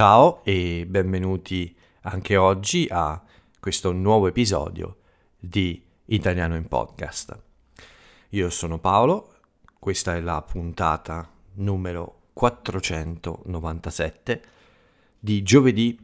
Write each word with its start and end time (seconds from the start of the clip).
Ciao 0.00 0.40
e 0.44 0.86
benvenuti 0.88 1.76
anche 2.04 2.38
oggi 2.38 2.88
a 2.90 3.22
questo 3.60 3.92
nuovo 3.92 4.28
episodio 4.28 5.00
di 5.38 5.84
Italiano 6.06 6.56
in 6.56 6.66
Podcast. 6.68 7.38
Io 8.30 8.48
sono 8.48 8.78
Paolo, 8.78 9.34
questa 9.78 10.16
è 10.16 10.20
la 10.20 10.40
puntata 10.40 11.30
numero 11.56 12.28
497 12.32 14.42
di 15.18 15.42
giovedì 15.42 16.00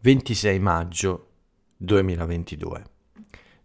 26 0.00 0.58
maggio 0.58 1.28
2022. 1.76 2.84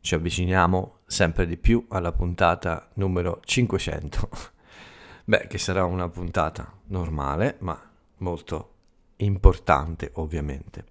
Ci 0.02 0.13
avviciniamo 0.13 0.99
sempre 1.08 1.48
di 1.48 1.58
più 1.58 1.84
alla 1.90 2.12
puntata 2.12 2.90
numero 2.94 3.40
500. 3.44 4.30
Beh, 5.26 5.48
che 5.48 5.58
sarà 5.58 5.84
una 5.84 6.09
puntata 6.09 6.71
normale, 6.90 7.55
ma 7.62 7.90
molto 8.17 8.73
importante 9.17 10.12
ovviamente. 10.16 10.85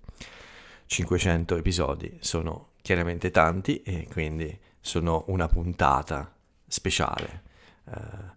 500 0.87 1.57
episodi 1.57 2.19
sono 2.21 2.73
chiaramente 2.83 3.31
tanti 3.31 3.83
e 3.83 4.07
quindi 4.11 4.59
sono 4.81 5.25
una 5.29 5.49
puntata 5.49 6.35
speciale. 6.67 7.43
Uh, 7.85 8.31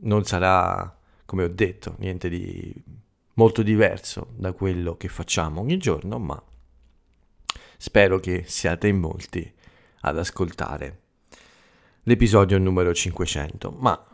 non 0.00 0.24
sarà, 0.24 0.96
come 1.24 1.44
ho 1.44 1.48
detto, 1.48 1.96
niente 1.98 2.28
di 2.28 2.74
molto 3.34 3.62
diverso 3.62 4.28
da 4.36 4.52
quello 4.52 4.96
che 4.96 5.08
facciamo 5.08 5.60
ogni 5.60 5.76
giorno, 5.76 6.18
ma 6.18 6.40
spero 7.76 8.18
che 8.18 8.44
siate 8.46 8.88
in 8.88 8.98
molti 8.98 9.52
ad 10.00 10.18
ascoltare 10.18 11.00
l'episodio 12.04 12.58
numero 12.58 12.94
500. 12.94 13.70
Ma 13.78 14.06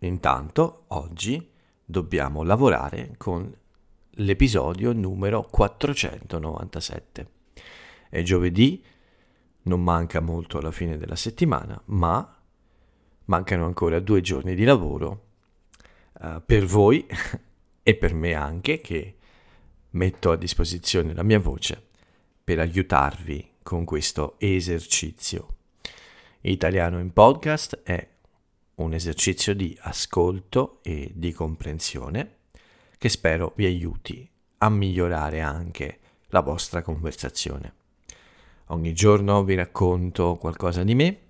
intanto 0.00 0.84
oggi 0.88 1.52
dobbiamo 1.84 2.42
lavorare 2.42 3.14
con 3.16 3.54
l'episodio 4.16 4.92
numero 4.92 5.42
497. 5.50 7.28
È 8.08 8.22
giovedì, 8.22 8.82
non 9.62 9.82
manca 9.82 10.20
molto 10.20 10.58
alla 10.58 10.70
fine 10.70 10.96
della 10.96 11.16
settimana, 11.16 11.80
ma 11.86 12.40
mancano 13.24 13.66
ancora 13.66 13.98
due 14.00 14.20
giorni 14.20 14.54
di 14.54 14.64
lavoro 14.64 15.24
uh, 16.20 16.40
per 16.44 16.64
voi 16.64 17.04
e 17.82 17.94
per 17.96 18.14
me 18.14 18.34
anche 18.34 18.80
che 18.80 19.16
metto 19.90 20.30
a 20.30 20.36
disposizione 20.36 21.12
la 21.14 21.22
mia 21.22 21.38
voce 21.40 21.84
per 22.42 22.60
aiutarvi 22.60 23.54
con 23.62 23.84
questo 23.84 24.36
esercizio. 24.38 25.54
Italiano 26.42 27.00
in 27.00 27.12
podcast 27.12 27.80
è 27.82 28.08
un 28.76 28.92
esercizio 28.92 29.54
di 29.54 29.76
ascolto 29.80 30.78
e 30.82 31.10
di 31.14 31.32
comprensione 31.32 32.35
che 32.98 33.08
spero 33.08 33.52
vi 33.56 33.66
aiuti 33.66 34.28
a 34.58 34.68
migliorare 34.70 35.40
anche 35.40 36.00
la 36.28 36.40
vostra 36.40 36.82
conversazione. 36.82 37.74
Ogni 38.66 38.92
giorno 38.92 39.44
vi 39.44 39.54
racconto 39.54 40.36
qualcosa 40.36 40.82
di 40.82 40.94
me, 40.94 41.20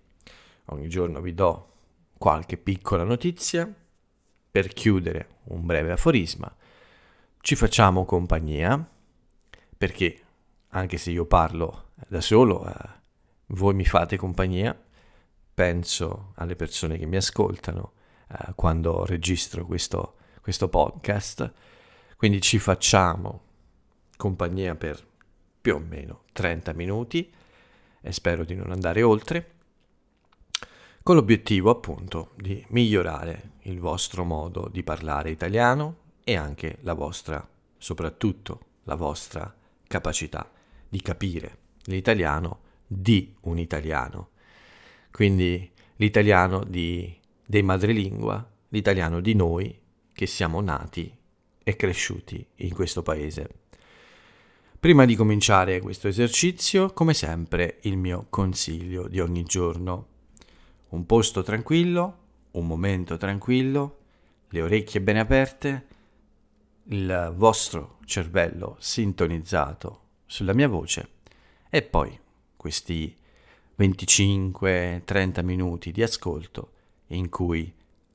ogni 0.67 0.89
giorno 0.89 1.21
vi 1.21 1.35
do 1.35 1.73
qualche 2.17 2.57
piccola 2.57 3.05
notizia, 3.05 3.71
per 4.51 4.69
chiudere 4.69 5.29
un 5.45 5.67
breve 5.67 5.93
aforisma, 5.93 6.55
ci 7.41 7.55
facciamo 7.57 8.07
compagnia, 8.07 8.89
perché 9.77 10.21
anche 10.69 10.97
se 10.97 11.11
io 11.11 11.27
parlo 11.27 11.91
da 12.09 12.21
solo, 12.21 12.67
eh, 12.67 12.73
voi 13.49 13.75
mi 13.75 13.85
fate 13.85 14.17
compagnia, 14.17 14.79
penso 15.55 16.33
alle 16.37 16.57
persone 16.57 16.99
che 16.99 17.07
mi 17.07 17.17
ascoltano 17.17 17.93
eh, 18.29 18.53
quando 18.55 19.05
registro 19.05 19.65
questo 19.67 20.17
questo 20.47 20.69
podcast, 20.69 21.53
quindi 22.17 22.41
ci 22.41 22.61
facciamo 22.61 23.41
compagnia 24.17 24.77
per 24.77 25.05
più 25.61 25.75
o 25.75 25.79
meno 25.81 26.23
30 26.35 26.73
minuti 26.75 27.29
e 28.01 28.13
spero 28.13 28.45
di 28.45 28.55
non 28.55 28.71
andare 28.71 29.03
oltre, 29.03 29.55
con 31.03 31.17
l'obiettivo 31.17 31.71
appunto 31.71 32.31
di 32.37 32.65
migliorare 32.69 33.55
il 33.63 33.81
vostro 33.81 34.23
modo 34.23 34.69
di 34.71 34.85
parlare 34.85 35.31
italiano 35.31 35.97
e 36.23 36.37
anche 36.37 36.79
la 36.83 36.93
vostra, 36.93 37.45
soprattutto 37.77 38.61
la 38.85 38.95
vostra 38.95 39.53
capacità 39.89 40.49
di 40.89 41.03
capire 41.03 41.59
l'italiano 41.87 42.61
di 42.87 43.35
un 43.41 43.59
italiano. 43.59 44.29
Quindi 45.11 45.69
l'italiano 45.97 46.63
di, 46.63 47.13
dei 47.45 47.65
madrelingua, 47.65 48.49
l'italiano 48.69 49.19
di 49.19 49.35
noi 49.35 49.81
che 50.17 50.27
siamo 50.27 50.63
nati 50.63 51.15
e 51.63 51.77
cresciuti 51.77 52.45
in 52.57 52.73
questo 52.73 53.03
paese. 53.03 53.49
Prima 54.81 55.05
di 55.05 55.15
cominciare 55.15 55.79
questo 55.81 56.09
esercizio, 56.09 56.95
come 56.95 57.13
sempre, 57.13 57.81
il 57.83 57.99
mio 57.99 58.25
consiglio 58.31 59.09
di 59.09 59.21
ogni 59.21 59.45
giorno. 59.45 60.07
Un 60.89 61.05
posto 61.05 61.43
tranquillo, 61.43 62.19
un 62.53 62.67
momento 62.67 63.19
tranquillo, 63.19 63.99
le 64.49 64.63
orecchie 64.63 65.03
ben 65.03 65.19
aperte, 65.19 65.87
il 66.85 67.35
vostro 67.37 67.99
cervello 68.07 68.77
sintonizzato 68.79 70.01
sulla 70.25 70.55
mia 70.55 70.69
voce 70.69 71.09
e 71.69 71.83
poi 71.83 72.19
questi 72.57 73.15
25-30 73.79 75.45
minuti 75.45 75.93
di 75.93 76.03
ascolto 76.03 76.71
in 77.09 77.29
cui 77.29 77.71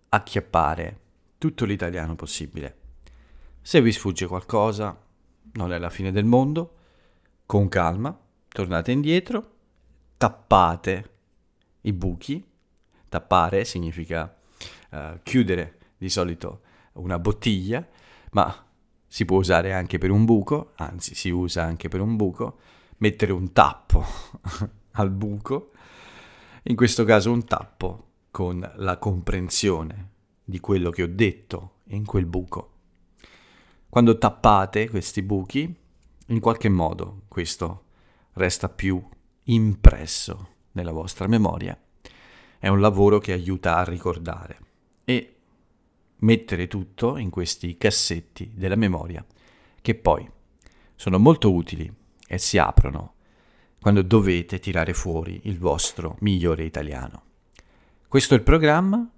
acchiappare 0.09 1.00
tutto 1.41 1.65
l'italiano 1.65 2.15
possibile. 2.15 2.77
Se 3.61 3.81
vi 3.81 3.91
sfugge 3.91 4.27
qualcosa, 4.27 4.95
non 5.53 5.73
è 5.73 5.79
la 5.79 5.89
fine 5.89 6.11
del 6.11 6.23
mondo, 6.23 6.75
con 7.47 7.67
calma, 7.67 8.15
tornate 8.47 8.91
indietro, 8.91 9.55
tappate 10.17 11.13
i 11.81 11.93
buchi, 11.93 12.47
tappare 13.09 13.65
significa 13.65 14.37
uh, 14.91 15.19
chiudere 15.23 15.79
di 15.97 16.09
solito 16.09 16.61
una 16.93 17.17
bottiglia, 17.17 17.87
ma 18.33 18.67
si 19.07 19.25
può 19.25 19.39
usare 19.39 19.73
anche 19.73 19.97
per 19.97 20.11
un 20.11 20.25
buco, 20.25 20.73
anzi 20.75 21.15
si 21.15 21.31
usa 21.31 21.63
anche 21.63 21.87
per 21.87 22.01
un 22.01 22.17
buco, 22.17 22.59
mettere 22.97 23.31
un 23.31 23.51
tappo 23.51 24.05
al 24.93 25.09
buco, 25.09 25.71
in 26.65 26.75
questo 26.75 27.03
caso 27.03 27.31
un 27.31 27.45
tappo 27.45 28.09
con 28.29 28.59
la 28.75 28.97
comprensione 28.99 30.09
di 30.43 30.59
quello 30.59 30.89
che 30.89 31.03
ho 31.03 31.07
detto 31.07 31.79
in 31.85 32.05
quel 32.05 32.25
buco. 32.25 32.69
Quando 33.89 34.17
tappate 34.17 34.89
questi 34.89 35.21
buchi, 35.21 35.75
in 36.27 36.39
qualche 36.39 36.69
modo 36.69 37.23
questo 37.27 37.85
resta 38.33 38.69
più 38.69 39.03
impresso 39.45 40.49
nella 40.71 40.91
vostra 40.91 41.27
memoria. 41.27 41.77
È 42.57 42.67
un 42.67 42.79
lavoro 42.79 43.19
che 43.19 43.33
aiuta 43.33 43.77
a 43.77 43.83
ricordare 43.83 44.59
e 45.03 45.35
mettere 46.17 46.67
tutto 46.67 47.17
in 47.17 47.29
questi 47.29 47.77
cassetti 47.77 48.51
della 48.53 48.75
memoria 48.75 49.25
che 49.81 49.95
poi 49.95 50.29
sono 50.95 51.17
molto 51.17 51.51
utili 51.51 51.91
e 52.27 52.37
si 52.37 52.57
aprono 52.57 53.15
quando 53.81 54.03
dovete 54.03 54.59
tirare 54.59 54.93
fuori 54.93 55.41
il 55.45 55.57
vostro 55.57 56.17
migliore 56.19 56.63
italiano. 56.63 57.23
Questo 58.07 58.35
è 58.35 58.37
il 58.37 58.43
programma 58.43 59.09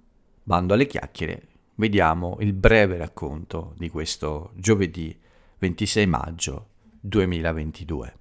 Bando 0.46 0.74
alle 0.74 0.86
chiacchiere, 0.86 1.46
vediamo 1.76 2.36
il 2.40 2.52
breve 2.52 2.98
racconto 2.98 3.72
di 3.78 3.88
questo 3.88 4.50
giovedì 4.56 5.18
26 5.56 6.06
maggio 6.06 6.68
2022. 7.00 8.18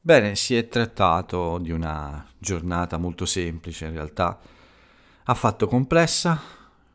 Bene, 0.00 0.34
si 0.34 0.56
è 0.56 0.68
trattato 0.68 1.58
di 1.58 1.72
una 1.72 2.26
giornata 2.38 2.96
molto 2.96 3.26
semplice 3.26 3.84
in 3.84 3.92
realtà, 3.92 4.40
affatto 5.24 5.66
complessa, 5.66 6.40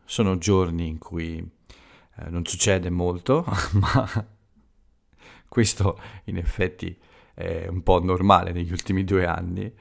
sono 0.04 0.40
giorni 0.40 0.88
in 0.88 0.98
cui 0.98 1.38
eh, 1.38 2.30
non 2.32 2.46
succede 2.46 2.90
molto, 2.90 3.46
ma 3.74 4.28
questo 5.48 6.02
in 6.24 6.38
effetti 6.38 7.00
è 7.36 7.68
un 7.68 7.84
po' 7.84 8.04
normale 8.04 8.54
negli 8.54 8.72
ultimi 8.72 9.04
due 9.04 9.28
anni. 9.28 9.72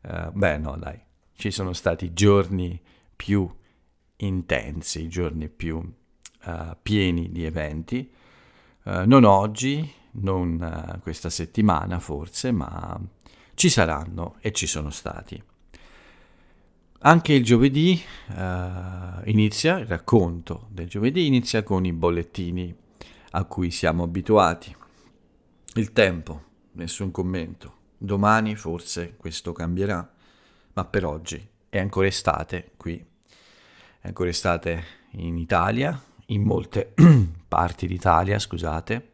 Uh, 0.00 0.30
beh 0.32 0.56
no, 0.56 0.78
dai, 0.78 0.98
ci 1.34 1.50
sono 1.50 1.74
stati 1.74 2.14
giorni 2.14 2.80
più 3.16 3.50
intensi, 4.16 5.02
i 5.02 5.08
giorni 5.08 5.48
più 5.48 5.76
uh, 5.76 6.76
pieni 6.80 7.32
di 7.32 7.44
eventi. 7.44 8.08
Uh, 8.84 9.02
non 9.06 9.24
oggi, 9.24 9.90
non 10.12 10.60
uh, 10.60 11.00
questa 11.00 11.30
settimana 11.30 11.98
forse, 11.98 12.52
ma 12.52 13.00
ci 13.54 13.68
saranno 13.68 14.36
e 14.40 14.52
ci 14.52 14.66
sono 14.66 14.90
stati. 14.90 15.42
Anche 17.00 17.34
il 17.34 17.44
giovedì 17.44 18.02
inizia, 19.24 19.78
il 19.78 19.86
racconto 19.86 20.66
del 20.70 20.88
giovedì 20.88 21.26
inizia 21.26 21.62
con 21.62 21.84
i 21.84 21.92
bollettini 21.92 22.74
a 23.32 23.44
cui 23.44 23.70
siamo 23.70 24.02
abituati. 24.02 24.74
Il 25.74 25.92
tempo, 25.92 26.42
nessun 26.72 27.12
commento. 27.12 27.74
Domani 27.96 28.56
forse 28.56 29.14
questo 29.16 29.52
cambierà, 29.52 30.10
ma 30.72 30.84
per 30.84 31.04
oggi 31.04 31.48
è 31.68 31.78
ancora 31.78 32.06
estate 32.06 32.72
qui, 32.76 33.04
è 34.00 34.06
ancora 34.06 34.28
estate 34.28 34.84
in 35.12 35.36
Italia, 35.36 36.00
in 36.26 36.42
molte 36.42 36.94
parti 37.48 37.86
d'Italia, 37.86 38.38
scusate. 38.38 39.12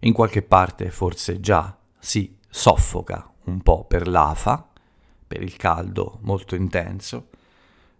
In 0.00 0.12
qualche 0.12 0.42
parte 0.42 0.90
forse 0.90 1.40
già 1.40 1.76
si 1.98 2.38
soffoca 2.48 3.30
un 3.44 3.60
po' 3.60 3.84
per 3.84 4.08
l'afa, 4.08 4.68
per 5.26 5.42
il 5.42 5.56
caldo 5.56 6.18
molto 6.22 6.54
intenso. 6.54 7.28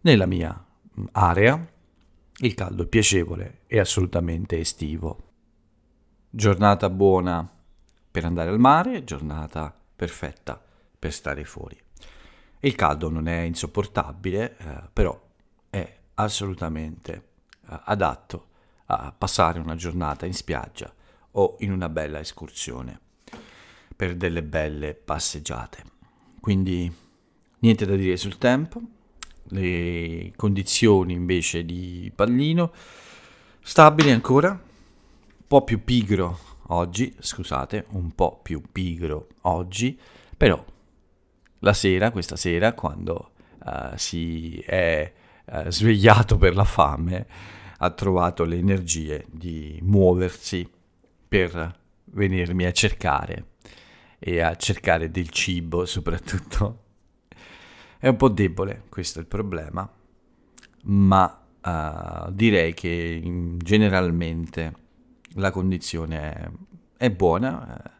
Nella 0.02 0.26
mia 0.26 0.52
mm, 0.98 1.04
area 1.12 1.68
il 2.42 2.54
caldo 2.54 2.84
è 2.84 2.86
piacevole 2.86 3.60
e 3.66 3.78
assolutamente 3.78 4.58
estivo. 4.58 5.28
Giornata 6.30 6.88
buona 6.88 7.48
per 8.10 8.24
andare 8.24 8.50
al 8.50 8.58
mare, 8.58 9.04
giornata 9.04 9.74
perfetta 9.94 10.60
per 10.98 11.12
stare 11.12 11.44
fuori. 11.44 11.78
Il 12.60 12.74
caldo 12.74 13.08
non 13.08 13.26
è 13.26 13.40
insopportabile, 13.40 14.56
eh, 14.58 14.88
però 14.92 15.18
è 15.70 15.96
assolutamente 16.14 17.28
eh, 17.68 17.80
adatto 17.84 18.48
a 18.86 19.14
passare 19.16 19.58
una 19.58 19.76
giornata 19.76 20.26
in 20.26 20.34
spiaggia 20.34 20.92
o 21.32 21.56
in 21.60 21.72
una 21.72 21.88
bella 21.88 22.20
escursione 22.20 23.00
per 23.96 24.14
delle 24.16 24.42
belle 24.42 24.94
passeggiate. 24.94 25.84
Quindi 26.40 26.92
niente 27.60 27.86
da 27.86 27.96
dire 27.96 28.16
sul 28.16 28.36
tempo, 28.36 28.80
le 29.44 30.32
condizioni 30.36 31.14
invece 31.14 31.64
di 31.64 32.12
pallino 32.14 32.72
stabili 33.62 34.10
ancora, 34.10 34.58
po' 35.46 35.64
più 35.64 35.82
pigro 35.82 36.38
oggi, 36.68 37.14
scusate, 37.18 37.86
un 37.90 38.14
po' 38.14 38.38
più 38.42 38.62
pigro 38.70 39.28
oggi, 39.42 39.98
però 40.36 40.62
la 41.60 41.72
sera, 41.72 42.10
questa 42.10 42.36
sera, 42.36 42.74
quando 42.74 43.32
uh, 43.64 43.96
si 43.96 44.58
è 44.58 45.12
uh, 45.44 45.70
svegliato 45.70 46.36
per 46.36 46.54
la 46.54 46.64
fame, 46.64 47.26
ha 47.78 47.90
trovato 47.90 48.44
le 48.44 48.56
energie 48.56 49.26
di 49.30 49.78
muoversi 49.82 50.68
per 51.28 51.78
venirmi 52.04 52.64
a 52.66 52.72
cercare 52.72 53.46
e 54.18 54.40
a 54.40 54.54
cercare 54.56 55.10
del 55.10 55.30
cibo 55.30 55.86
soprattutto. 55.86 56.84
È 57.98 58.08
un 58.08 58.16
po' 58.16 58.28
debole, 58.28 58.84
questo 58.88 59.18
è 59.18 59.22
il 59.22 59.28
problema, 59.28 59.90
ma 60.84 61.46
uh, 61.62 62.32
direi 62.32 62.74
che 62.74 63.22
generalmente 63.58 64.74
la 65.34 65.50
condizione 65.50 66.52
è, 66.96 67.10
buona. 67.10 67.98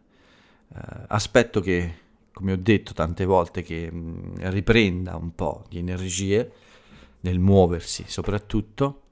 Aspetto 1.09 1.61
che, 1.61 1.95
come 2.33 2.53
ho 2.53 2.57
detto 2.57 2.93
tante 2.93 3.25
volte, 3.25 3.63
che 3.63 3.91
mm, 3.91 4.37
riprenda 4.37 5.17
un 5.17 5.35
po' 5.35 5.65
di 5.69 5.79
energie 5.79 6.53
nel 7.21 7.39
muoversi 7.39 8.05
soprattutto 8.07 9.03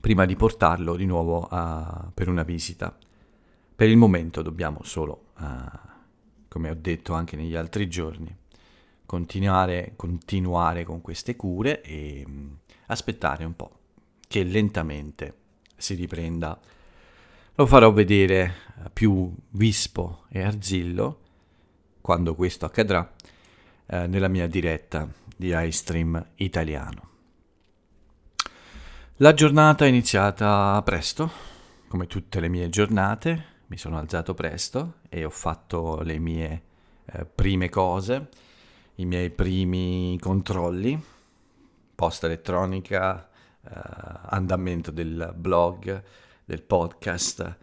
prima 0.00 0.24
di 0.24 0.34
portarlo 0.34 0.96
di 0.96 1.04
nuovo 1.04 1.46
a, 1.50 2.10
per 2.12 2.28
una 2.28 2.42
visita. 2.42 2.96
Per 3.76 3.88
il 3.88 3.96
momento 3.96 4.42
dobbiamo 4.42 4.80
solo, 4.82 5.26
uh, 5.38 5.44
come 6.48 6.70
ho 6.70 6.76
detto 6.78 7.12
anche 7.12 7.36
negli 7.36 7.54
altri 7.54 7.88
giorni, 7.88 8.34
continuare, 9.06 9.92
continuare 9.96 10.84
con 10.84 11.00
queste 11.00 11.36
cure 11.36 11.82
e 11.82 12.24
mh, 12.26 12.30
mm, 12.30 12.48
aspettare 12.86 13.44
un 13.44 13.54
po' 13.54 13.70
che 14.26 14.42
lentamente 14.42 15.34
si 15.76 15.94
riprenda 15.94 16.58
lo 17.60 17.66
farò 17.66 17.92
vedere 17.92 18.54
più 18.92 19.30
vispo 19.50 20.24
e 20.28 20.42
arzillo 20.42 21.18
quando 22.00 22.34
questo 22.34 22.66
accadrà 22.66 23.12
eh, 23.86 24.06
nella 24.06 24.28
mia 24.28 24.46
diretta 24.46 25.08
di 25.36 25.52
iStream 25.54 26.26
italiano. 26.36 27.08
La 29.16 29.34
giornata 29.34 29.84
è 29.84 29.88
iniziata 29.88 30.80
presto, 30.82 31.30
come 31.88 32.06
tutte 32.06 32.40
le 32.40 32.48
mie 32.48 32.68
giornate, 32.68 33.44
mi 33.66 33.76
sono 33.76 33.98
alzato 33.98 34.34
presto 34.34 34.94
e 35.08 35.24
ho 35.24 35.30
fatto 35.30 36.00
le 36.02 36.18
mie 36.18 36.62
eh, 37.04 37.24
prime 37.24 37.68
cose, 37.68 38.28
i 38.96 39.04
miei 39.04 39.30
primi 39.30 40.18
controlli, 40.20 41.00
posta 41.94 42.26
elettronica, 42.26 43.28
eh, 43.62 43.70
andamento 44.26 44.90
del 44.90 45.32
blog, 45.36 46.02
del 46.44 46.62
podcast. 46.62 47.56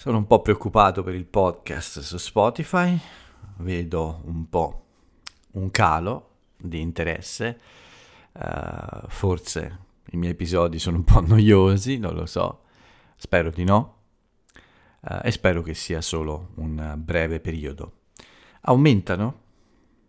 Sono 0.00 0.16
un 0.16 0.26
po' 0.26 0.40
preoccupato 0.40 1.02
per 1.02 1.14
il 1.14 1.26
podcast 1.26 1.98
su 1.98 2.16
Spotify, 2.16 2.98
vedo 3.58 4.22
un 4.24 4.48
po' 4.48 4.86
un 5.50 5.70
calo 5.70 6.36
di 6.56 6.80
interesse, 6.80 7.60
uh, 8.32 9.06
forse 9.08 9.78
i 10.12 10.16
miei 10.16 10.32
episodi 10.32 10.78
sono 10.78 10.96
un 10.96 11.04
po' 11.04 11.20
noiosi, 11.28 11.98
non 11.98 12.14
lo 12.14 12.24
so, 12.24 12.62
spero 13.16 13.50
di 13.50 13.62
no, 13.62 13.96
uh, 15.02 15.18
e 15.22 15.30
spero 15.30 15.60
che 15.60 15.74
sia 15.74 16.00
solo 16.00 16.52
un 16.54 16.94
breve 16.96 17.38
periodo. 17.38 18.04
Aumentano 18.62 19.40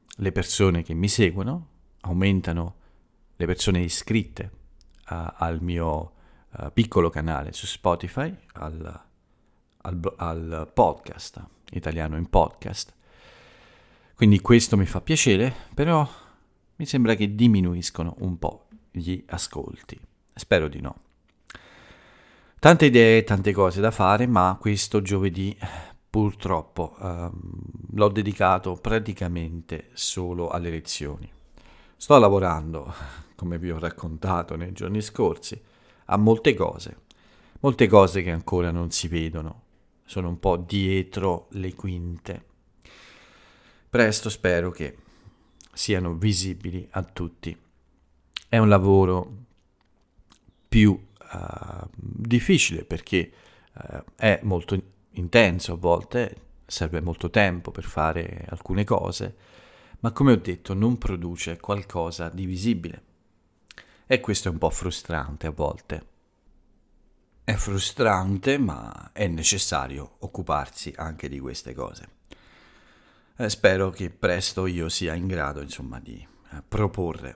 le 0.08 0.32
persone 0.32 0.84
che 0.84 0.94
mi 0.94 1.10
seguono, 1.10 1.68
aumentano 2.00 2.76
le 3.36 3.46
persone 3.46 3.82
iscritte 3.82 4.52
uh, 5.10 5.34
al 5.36 5.62
mio 5.62 6.14
piccolo 6.74 7.10
canale 7.10 7.52
su 7.52 7.66
Spotify 7.66 8.34
al, 8.54 9.11
al, 9.81 10.13
al 10.18 10.72
podcast, 10.74 11.44
italiano 11.72 12.18
in 12.18 12.30
podcast. 12.30 12.94
Quindi 14.16 14.39
questo 14.42 14.78
mi 14.78 14.86
fa 14.86 15.01
piacere, 15.01 15.54
però 15.74 16.07
mi 16.75 16.86
sembra 16.86 17.16
che 17.16 17.36
diminuiscono 17.36 18.16
un 18.19 18.38
po' 18.38 18.68
gli 18.92 19.24
ascolti. 19.28 20.00
Spero 20.33 20.68
di 20.68 20.81
no. 20.81 20.95
Tante 22.60 22.86
idee, 22.86 23.24
tante 23.24 23.54
cose 23.54 23.81
da 23.81 23.89
fare, 23.89 24.28
ma 24.28 24.56
questo 24.60 25.01
giovedì 25.01 25.57
purtroppo 26.07 26.95
um, 27.00 27.31
l'ho 27.94 28.10
dedicato 28.10 28.74
praticamente 28.74 29.89
solo 29.94 30.50
alle 30.50 30.69
lezioni. 30.69 31.31
Sto 31.95 32.18
lavorando, 32.19 32.94
come 33.36 33.57
vi 33.57 33.72
ho 33.72 33.80
raccontato 33.80 34.56
nei 34.56 34.74
giorni 34.74 35.01
scorsi, 35.01 35.60
a 36.06 36.18
molte 36.18 36.54
cose, 36.54 36.98
molte 37.62 37.88
cose 37.88 38.22
che 38.22 38.31
ancora 38.31 38.72
non 38.72 38.92
si 38.92 39.07
vedono, 39.07 39.62
sono 40.12 40.28
un 40.28 40.40
po' 40.42 40.58
dietro 40.58 41.48
le 41.52 41.74
quinte. 41.74 42.46
Presto 43.90 44.30
spero 44.30 44.69
che 44.69 44.98
siano 45.72 46.16
visibili 46.16 46.85
a 46.92 47.02
tutti. 47.02 47.57
È 48.50 48.57
un 48.57 48.68
lavoro 48.68 49.35
più 50.68 50.92
uh, 50.92 51.88
difficile 51.95 52.83
perché 52.83 53.31
uh, 53.71 54.04
è 54.18 54.42
molto 54.44 54.78
intenso 55.12 55.71
a 55.71 55.78
volte, 55.78 56.35
serve 56.66 57.00
molto 57.00 57.30
tempo 57.30 57.71
per 57.71 57.85
fare 57.85 58.45
alcune 58.50 58.83
cose, 58.83 59.35
ma 60.02 60.12
come 60.12 60.33
ho 60.33 60.38
detto 60.38 60.74
non 60.74 60.97
produce 60.97 61.57
qualcosa 61.57 62.28
di 62.28 62.44
visibile. 62.44 63.04
E 64.06 64.19
questo 64.19 64.50
è 64.50 64.52
un 64.52 64.57
po' 64.57 64.71
frustrante 64.71 65.47
a 65.47 65.52
volte. 65.52 66.06
È 67.44 67.54
frustrante, 67.54 68.57
ma 68.57 69.10
è 69.12 69.28
necessario 69.28 70.18
occuparsi 70.19 70.94
anche 70.95 71.28
di 71.28 71.40
queste 71.40 71.74
cose. 71.74 72.10
Eh, 73.36 73.50
spero 73.50 73.90
che 73.90 74.12
presto 74.12 74.68
io 74.68 74.90
sia 74.90 75.16
in 75.16 75.26
grado, 75.26 75.62
insomma, 75.62 76.00
di 76.00 76.16
eh, 76.52 76.62
proporre 76.68 77.36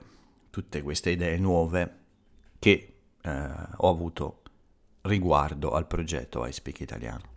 tutte 0.50 0.80
queste 0.82 1.10
idee 1.10 1.38
nuove 1.38 1.98
che 2.58 2.94
eh, 3.20 3.50
ho 3.76 3.88
avuto 3.90 4.42
riguardo 5.02 5.72
al 5.72 5.86
progetto 5.86 6.46
iSpeak 6.46 6.80
Italiano. 6.80 7.34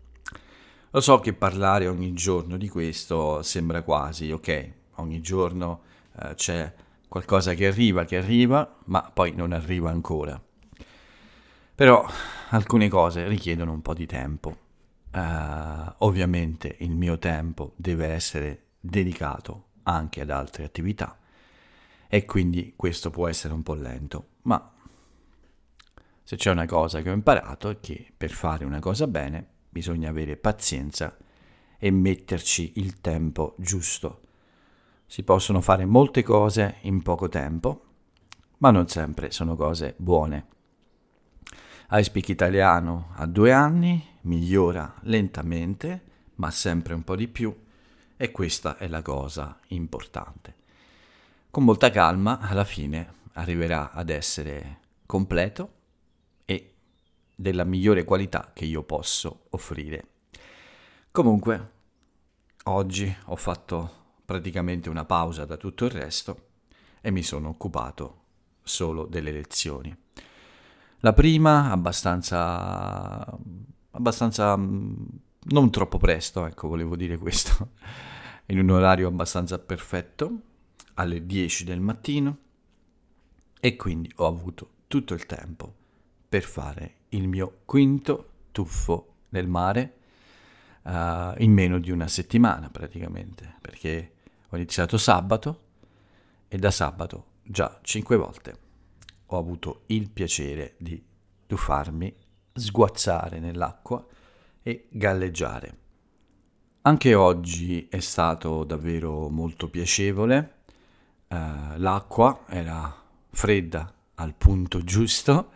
Lo 0.91 1.01
so 1.01 1.19
che 1.19 1.33
parlare 1.33 1.87
ogni 1.87 2.13
giorno 2.13 2.55
di 2.55 2.69
questo 2.69 3.41
sembra 3.41 3.81
quasi, 3.81 4.31
ok, 4.31 4.71
ogni 4.95 5.21
giorno 5.21 5.81
eh, 6.21 6.35
c'è 6.35 6.73
qualcosa 7.07 7.55
che 7.55 7.67
arriva, 7.67 8.05
che 8.05 8.17
arriva, 8.17 8.77
ma 8.85 9.01
poi 9.11 9.33
non 9.33 9.51
arriva 9.51 9.89
ancora. 9.89 10.39
Però 11.79 12.05
alcune 12.49 12.89
cose 12.89 13.25
richiedono 13.29 13.71
un 13.71 13.81
po' 13.81 13.93
di 13.93 14.05
tempo. 14.05 14.57
Uh, 15.13 15.93
ovviamente 15.99 16.75
il 16.79 16.91
mio 16.91 17.17
tempo 17.17 17.71
deve 17.77 18.07
essere 18.07 18.63
dedicato 18.81 19.67
anche 19.83 20.19
ad 20.19 20.29
altre 20.29 20.65
attività 20.65 21.17
e 22.09 22.25
quindi 22.25 22.73
questo 22.75 23.09
può 23.09 23.29
essere 23.29 23.53
un 23.53 23.63
po' 23.63 23.75
lento, 23.75 24.27
ma 24.41 24.73
se 26.21 26.35
c'è 26.35 26.51
una 26.51 26.65
cosa 26.65 27.01
che 27.01 27.11
ho 27.11 27.13
imparato 27.13 27.69
è 27.69 27.79
che 27.79 28.11
per 28.15 28.31
fare 28.31 28.65
una 28.65 28.79
cosa 28.79 29.07
bene 29.07 29.47
bisogna 29.69 30.09
avere 30.09 30.35
pazienza 30.35 31.15
e 31.77 31.91
metterci 31.91 32.73
il 32.75 32.99
tempo 32.99 33.55
giusto 33.57 34.23
si 35.05 35.23
possono 35.23 35.61
fare 35.61 35.85
molte 35.85 36.23
cose 36.23 36.79
in 36.81 37.01
poco 37.03 37.29
tempo, 37.29 37.85
ma 38.57 38.69
non 38.69 38.89
sempre 38.89 39.31
sono 39.31 39.55
cose 39.55 39.93
buone. 39.97 40.57
iSpeak 41.91 42.29
italiano 42.29 43.09
a 43.15 43.25
due 43.25 43.51
anni, 43.51 44.05
migliora 44.21 44.95
lentamente, 45.01 46.03
ma 46.35 46.51
sempre 46.51 46.93
un 46.93 47.03
po' 47.03 47.15
di 47.15 47.27
più, 47.27 47.55
e 48.15 48.31
questa 48.31 48.77
è 48.77 48.87
la 48.87 49.01
cosa 49.01 49.59
importante. 49.67 50.55
Con 51.49 51.63
molta 51.63 51.89
calma, 51.89 52.39
alla 52.39 52.65
fine 52.65 53.13
arriverà 53.33 53.91
ad 53.91 54.09
essere 54.09 54.79
completo 55.05 55.77
della 57.39 57.63
migliore 57.63 58.03
qualità 58.03 58.51
che 58.53 58.65
io 58.65 58.83
posso 58.83 59.45
offrire. 59.51 60.07
Comunque, 61.09 61.71
oggi 62.63 63.15
ho 63.27 63.35
fatto 63.37 64.17
praticamente 64.25 64.89
una 64.89 65.05
pausa 65.05 65.45
da 65.45 65.55
tutto 65.55 65.85
il 65.85 65.91
resto 65.91 66.47
e 66.99 67.11
mi 67.11 67.23
sono 67.23 67.47
occupato 67.47 68.23
solo 68.61 69.05
delle 69.05 69.31
lezioni. 69.31 69.95
La 71.01 71.13
prima 71.13 71.71
abbastanza 71.71 73.25
abbastanza 73.91 74.55
mm, 74.57 74.93
non 75.51 75.71
troppo 75.71 75.97
presto, 75.97 76.45
ecco, 76.45 76.67
volevo 76.67 76.95
dire 76.95 77.17
questo, 77.17 77.71
in 78.47 78.59
un 78.59 78.69
orario 78.69 79.07
abbastanza 79.07 79.59
perfetto, 79.59 80.31
alle 80.95 81.25
10 81.25 81.63
del 81.63 81.79
mattino, 81.79 82.37
e 83.59 83.75
quindi 83.75 84.11
ho 84.17 84.27
avuto 84.27 84.69
tutto 84.87 85.13
il 85.13 85.25
tempo 85.25 85.73
per 86.27 86.43
fare 86.43 86.95
il 87.09 87.27
mio 87.27 87.59
quinto 87.65 88.29
tuffo 88.51 89.13
nel 89.29 89.47
mare 89.47 89.97
uh, 90.83 91.33
in 91.37 91.51
meno 91.51 91.79
di 91.79 91.91
una 91.91 92.07
settimana 92.07 92.69
praticamente, 92.69 93.55
perché 93.61 94.13
ho 94.49 94.55
iniziato 94.55 94.97
sabato 94.97 95.61
e 96.47 96.57
da 96.57 96.71
sabato 96.71 97.25
già 97.43 97.79
cinque 97.81 98.15
volte 98.15 98.67
ho 99.31 99.37
avuto 99.37 99.83
il 99.87 100.09
piacere 100.09 100.75
di 100.77 101.01
tuffarmi, 101.45 102.13
sguazzare 102.53 103.39
nell'acqua 103.39 104.05
e 104.61 104.87
galleggiare. 104.89 105.77
Anche 106.81 107.13
oggi 107.13 107.87
è 107.89 107.99
stato 107.99 108.63
davvero 108.63 109.29
molto 109.29 109.69
piacevole, 109.69 110.53
uh, 111.27 111.35
l'acqua 111.77 112.45
era 112.47 112.95
fredda 113.29 113.93
al 114.15 114.33
punto 114.35 114.83
giusto 114.83 115.51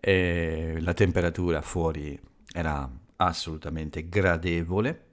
e 0.00 0.76
la 0.80 0.94
temperatura 0.94 1.60
fuori 1.60 2.18
era 2.52 2.88
assolutamente 3.16 4.08
gradevole. 4.08 5.08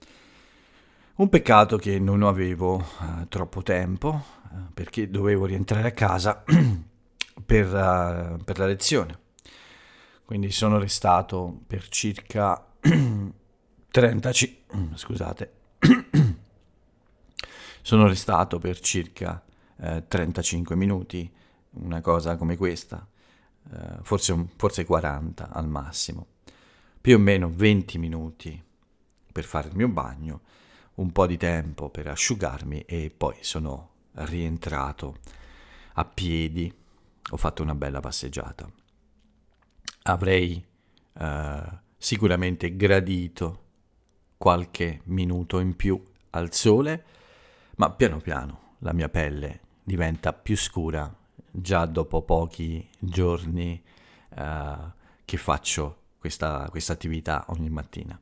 Un 1.15 1.27
peccato 1.27 1.77
che 1.77 1.99
non 1.99 2.23
avevo 2.23 2.75
uh, 2.75 3.27
troppo 3.27 3.61
tempo 3.61 4.23
uh, 4.51 4.73
perché 4.73 5.09
dovevo 5.09 5.45
rientrare 5.45 5.89
a 5.89 5.91
casa 5.91 6.43
per, 7.49 7.65
uh, 7.65 8.43
per, 8.43 8.57
la 8.59 8.65
lezione. 8.65 9.19
Quindi 10.23 10.51
sono 10.51 10.77
restato 10.77 11.61
per 11.65 11.87
circa 11.89 12.63
30 13.91 14.31
scusate. 14.93 15.51
sono 17.81 18.07
restato 18.07 18.59
per 18.59 18.79
circa 18.79 19.43
35 19.79 20.75
minuti, 20.75 21.31
una 21.71 22.01
cosa 22.01 22.35
come 22.35 22.57
questa, 22.57 23.07
forse, 24.01 24.47
forse 24.57 24.83
40 24.83 25.51
al 25.51 25.69
massimo 25.69 26.27
più 27.01 27.15
o 27.15 27.19
meno 27.19 27.49
20 27.49 27.97
minuti 27.97 28.61
per 29.31 29.43
fare 29.43 29.69
il 29.69 29.75
mio 29.75 29.87
bagno, 29.87 30.41
un 30.95 31.11
po' 31.11 31.25
di 31.25 31.37
tempo 31.37 31.89
per 31.89 32.07
asciugarmi 32.07 32.81
e 32.81 33.11
poi 33.15 33.37
sono 33.39 33.91
rientrato 34.13 35.17
a 35.93 36.05
piedi, 36.05 36.73
ho 37.31 37.37
fatto 37.37 37.61
una 37.61 37.75
bella 37.75 37.99
passeggiata. 37.99 38.69
Avrei 40.03 40.63
eh, 41.13 41.79
sicuramente 41.97 42.75
gradito 42.75 43.63
qualche 44.37 45.01
minuto 45.05 45.59
in 45.59 45.75
più 45.75 46.01
al 46.31 46.53
sole, 46.53 47.05
ma 47.75 47.91
piano 47.91 48.19
piano 48.19 48.75
la 48.79 48.93
mia 48.93 49.09
pelle 49.09 49.61
diventa 49.83 50.33
più 50.33 50.55
scura 50.55 51.13
già 51.51 51.85
dopo 51.85 52.21
pochi 52.21 52.87
giorni 52.99 53.81
eh, 54.29 54.77
che 55.25 55.37
faccio 55.37 55.97
questa, 56.19 56.69
attività 56.71 57.45
ogni 57.49 57.69
mattina. 57.69 58.19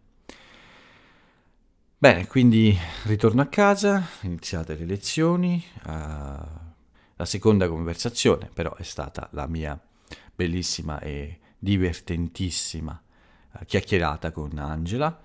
Bene, 2.00 2.27
quindi 2.27 2.77
ritorno 3.06 3.42
a 3.42 3.48
casa, 3.48 4.06
iniziate 4.22 4.75
le 4.75 4.86
lezioni, 4.86 5.63
uh, 5.86 6.67
la 7.18 7.26
seconda 7.26 7.68
conversazione 7.68 8.50
però 8.54 8.74
è 8.76 8.84
stata 8.84 9.28
la 9.34 9.48
mia 9.48 9.80
bellissima 10.34 11.00
e 11.00 11.40
divertentissima 11.60 13.04
uh, 13.52 13.66
chiacchierata 13.66 14.32
con 14.32 14.58
Angela 14.58 15.20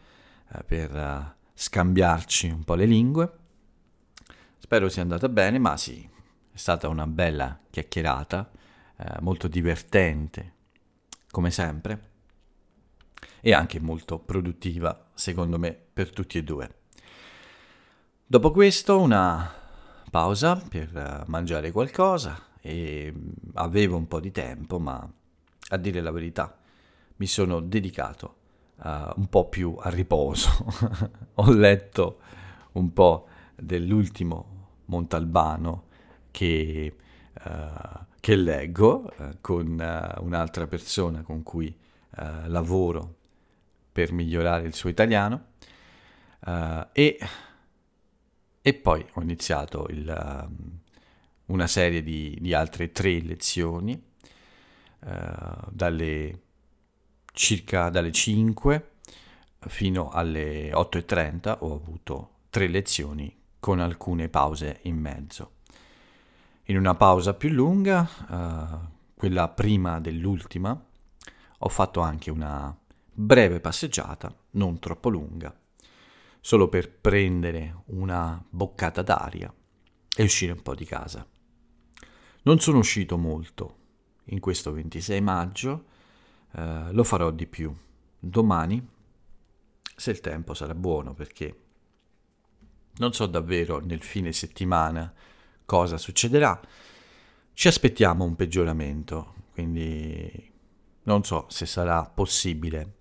uh, 0.49 0.59
per 0.67 1.37
scambiarci 1.55 2.49
un 2.49 2.65
po' 2.65 2.75
le 2.75 2.87
lingue. 2.87 3.39
Spero 4.59 4.89
sia 4.89 5.03
andata 5.03 5.29
bene, 5.29 5.59
ma 5.59 5.77
sì, 5.77 6.09
è 6.53 6.57
stata 6.57 6.89
una 6.89 7.07
bella 7.07 7.59
chiacchierata, 7.71 8.51
molto 9.21 9.49
divertente, 9.49 10.53
come 11.31 11.51
sempre 11.51 12.11
e 13.41 13.53
anche 13.53 13.81
molto 13.81 14.21
produttiva, 14.21 15.09
secondo 15.15 15.59
me, 15.59 15.73
per 15.73 16.13
tutti 16.13 16.39
e 16.39 16.45
due. 16.45 16.75
Dopo 18.25 18.53
questo 18.53 19.01
una 19.01 19.62
pausa 20.13 20.57
per 20.57 20.95
eh, 20.95 21.25
mangiare 21.29 21.71
qualcosa 21.71 22.39
e 22.61 23.11
mm, 23.17 23.31
avevo 23.55 23.97
un 23.97 24.07
po' 24.07 24.21
di 24.21 24.31
tempo, 24.31 24.79
ma 24.79 25.11
a 25.69 25.77
dire 25.79 26.03
la 26.03 26.11
verità 26.11 26.55
mi 27.17 27.27
sono 27.27 27.61
dedicato 27.61 28.37
uh, 28.83 28.89
un 29.17 29.27
po' 29.31 29.49
più 29.49 29.75
a 29.81 29.89
riposo. 29.89 30.51
Ho 31.37 31.51
letto 31.51 32.21
un 32.73 32.93
po' 32.93 33.27
dell'ultimo 33.55 34.81
Montalbano 34.87 35.85
che, 36.31 36.95
uh, 37.45 38.01
che 38.21 38.37
leggo 38.37 39.11
uh, 39.17 39.39
con 39.41 39.67
un'altra 40.21 40.67
persona 40.67 41.23
con 41.23 41.43
cui 41.43 41.75
lavoro 42.49 43.15
per 43.91 44.13
migliorare 44.13 44.67
il 44.67 44.75
suo 44.75 44.91
italiano 44.91 45.53
e, 46.93 47.19
e, 48.63 48.75
poi 48.75 49.05
ho 49.15 49.21
iniziato 49.21 49.87
il, 49.91 50.07
um, 50.09 50.79
una 51.47 51.67
serie 51.67 52.03
di, 52.03 52.39
di, 52.41 52.55
altre 52.55 52.93
tre 52.93 53.21
lezioni 53.21 54.01
uh, 55.01 55.11
dalle 55.69 56.41
circa 57.33 57.89
dalle 57.89 58.13
5 58.13 58.91
fino 59.67 60.11
alle 60.11 60.71
8.30 60.71 61.57
ho 61.61 61.75
avuto 61.75 62.31
tre 62.51 62.69
lezioni 62.69 63.35
con 63.59 63.81
alcune 63.81 64.29
pause 64.29 64.81
in 64.83 64.97
mezzo. 64.97 65.53
In 66.65 66.77
una 66.77 66.95
pausa 66.95 67.35
più 67.35 67.49
lunga, 67.51 68.09
uh, 68.29 68.89
quella 69.15 69.49
prima 69.49 70.01
dell'ultima, 70.01 70.81
ho 71.59 71.69
fatto 71.69 72.01
anche 72.01 72.31
una 72.31 72.77
breve 73.13 73.61
passeggiata, 73.61 74.35
non 74.53 74.79
troppo 74.79 75.09
lunga, 75.09 75.55
solo 76.45 76.69
per 76.69 76.91
prendere 76.91 77.85
una 77.87 78.45
boccata 78.51 79.01
d'aria 79.01 79.55
e 80.15 80.23
uscire 80.25 80.51
un 80.51 80.61
po' 80.61 80.75
di 80.75 80.85
casa. 80.85 81.25
Non 82.43 82.59
sono 82.59 82.79
uscito 82.79 83.17
molto 83.17 83.77
in 84.27 84.41
questo 84.41 84.73
26 84.73 85.21
maggio, 85.21 85.85
eh, 86.55 86.89
lo 86.91 87.05
farò 87.05 87.31
di 87.31 87.47
più 87.47 87.73
domani, 88.19 88.85
se 89.95 90.11
il 90.11 90.21
tempo 90.21 90.53
sarà 90.53 90.75
buono, 90.75 91.15
perché 91.15 91.61
non 92.95 93.13
so 93.13 93.27
davvero 93.27 93.79
nel 93.79 94.03
fine 94.03 94.33
settimana 94.33 95.15
cosa 95.65 95.97
succederà. 95.97 96.61
Ci 97.53 97.69
aspettiamo 97.69 98.25
un 98.25 98.35
peggioramento, 98.35 99.35
quindi 99.53 100.51
non 101.05 101.23
so 101.23 101.47
se 101.49 101.67
sarà 101.67 102.05
possibile 102.05 102.95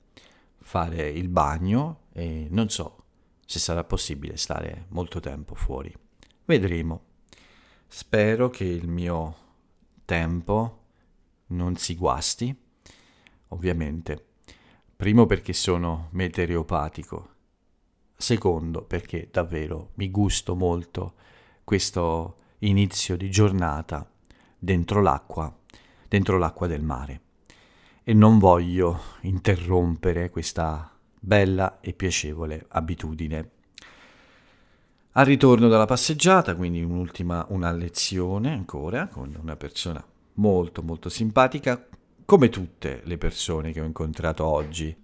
fare 0.59 1.09
il 1.09 1.27
bagno 1.27 2.01
e 2.13 2.47
non 2.51 2.69
so 2.69 3.00
se 3.51 3.59
sarà 3.59 3.83
possibile 3.83 4.37
stare 4.37 4.85
molto 4.91 5.19
tempo 5.19 5.55
fuori. 5.55 5.93
Vedremo. 6.45 7.01
Spero 7.85 8.49
che 8.49 8.63
il 8.63 8.87
mio 8.87 9.35
tempo 10.05 10.83
non 11.47 11.75
si 11.75 11.97
guasti, 11.97 12.55
ovviamente. 13.49 14.27
Primo 14.95 15.25
perché 15.25 15.51
sono 15.51 16.07
meteoropatico, 16.11 17.29
secondo 18.15 18.83
perché 18.85 19.27
davvero 19.29 19.89
mi 19.95 20.09
gusto 20.09 20.55
molto 20.55 21.15
questo 21.65 22.37
inizio 22.59 23.17
di 23.17 23.29
giornata 23.29 24.09
dentro 24.57 25.01
l'acqua, 25.01 25.53
dentro 26.07 26.37
l'acqua 26.37 26.67
del 26.67 26.83
mare 26.83 27.21
e 28.03 28.13
non 28.13 28.39
voglio 28.39 28.99
interrompere 29.21 30.29
questa 30.29 30.90
bella 31.23 31.79
e 31.81 31.93
piacevole 31.93 32.65
abitudine. 32.69 33.49
Al 35.11 35.25
ritorno 35.25 35.67
dalla 35.67 35.85
passeggiata, 35.85 36.55
quindi 36.55 36.81
un'ultima 36.81 37.45
una 37.49 37.71
lezione 37.71 38.51
ancora 38.51 39.07
con 39.07 39.37
una 39.39 39.55
persona 39.55 40.03
molto 40.35 40.81
molto 40.81 41.09
simpatica, 41.09 41.85
come 42.25 42.49
tutte 42.49 43.01
le 43.03 43.17
persone 43.17 43.71
che 43.71 43.81
ho 43.81 43.85
incontrato 43.85 44.45
oggi. 44.45 44.95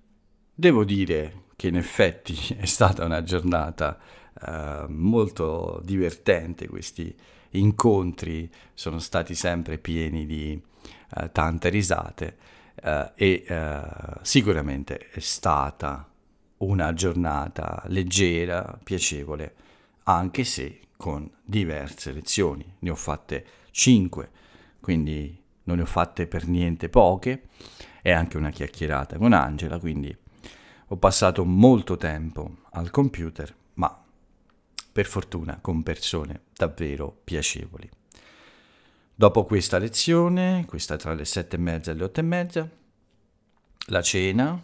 Devo 0.53 0.83
dire 0.83 1.43
che 1.55 1.67
in 1.67 1.75
effetti 1.75 2.35
è 2.57 2.65
stata 2.65 3.05
una 3.05 3.21
giornata 3.21 3.99
uh, 4.41 4.85
molto 4.87 5.81
divertente, 5.83 6.67
questi 6.67 7.15
incontri 7.51 8.49
sono 8.73 8.97
stati 8.99 9.35
sempre 9.35 9.77
pieni 9.77 10.25
di 10.25 10.59
uh, 11.15 11.29
tante 11.31 11.69
risate 11.69 12.37
eh, 12.83 13.11
e 13.15 13.43
eh, 13.47 13.81
sicuramente 14.21 15.09
è 15.09 15.19
stata 15.19 16.09
una 16.57 16.93
giornata 16.93 17.83
leggera, 17.87 18.79
piacevole, 18.83 19.55
anche 20.03 20.43
se 20.43 20.79
con 20.97 21.29
diverse 21.43 22.11
lezioni. 22.11 22.65
Ne 22.79 22.89
ho 22.89 22.95
fatte 22.95 23.45
5, 23.71 24.29
quindi 24.79 25.43
non 25.63 25.77
ne 25.77 25.81
ho 25.83 25.85
fatte 25.85 26.27
per 26.27 26.47
niente 26.47 26.89
poche, 26.89 27.49
e 28.01 28.11
anche 28.11 28.37
una 28.37 28.51
chiacchierata 28.51 29.17
con 29.17 29.33
Angela, 29.33 29.79
quindi 29.79 30.15
ho 30.89 30.95
passato 30.95 31.43
molto 31.43 31.97
tempo 31.97 32.59
al 32.71 32.89
computer, 32.89 33.53
ma 33.73 34.03
per 34.91 35.05
fortuna 35.05 35.59
con 35.61 35.83
persone 35.83 36.43
davvero 36.55 37.19
piacevoli. 37.23 37.89
Dopo 39.19 39.45
questa 39.45 39.79
lezione, 39.79 40.63
questa 40.67 40.95
tra 40.95 41.15
le 41.15 41.25
sette 41.25 41.55
e 41.55 41.59
mezza 41.59 41.89
e 41.89 41.95
le 41.95 42.03
otto 42.03 42.19
e 42.19 42.23
mezza, 42.23 42.69
la 43.87 44.01
cena, 44.03 44.63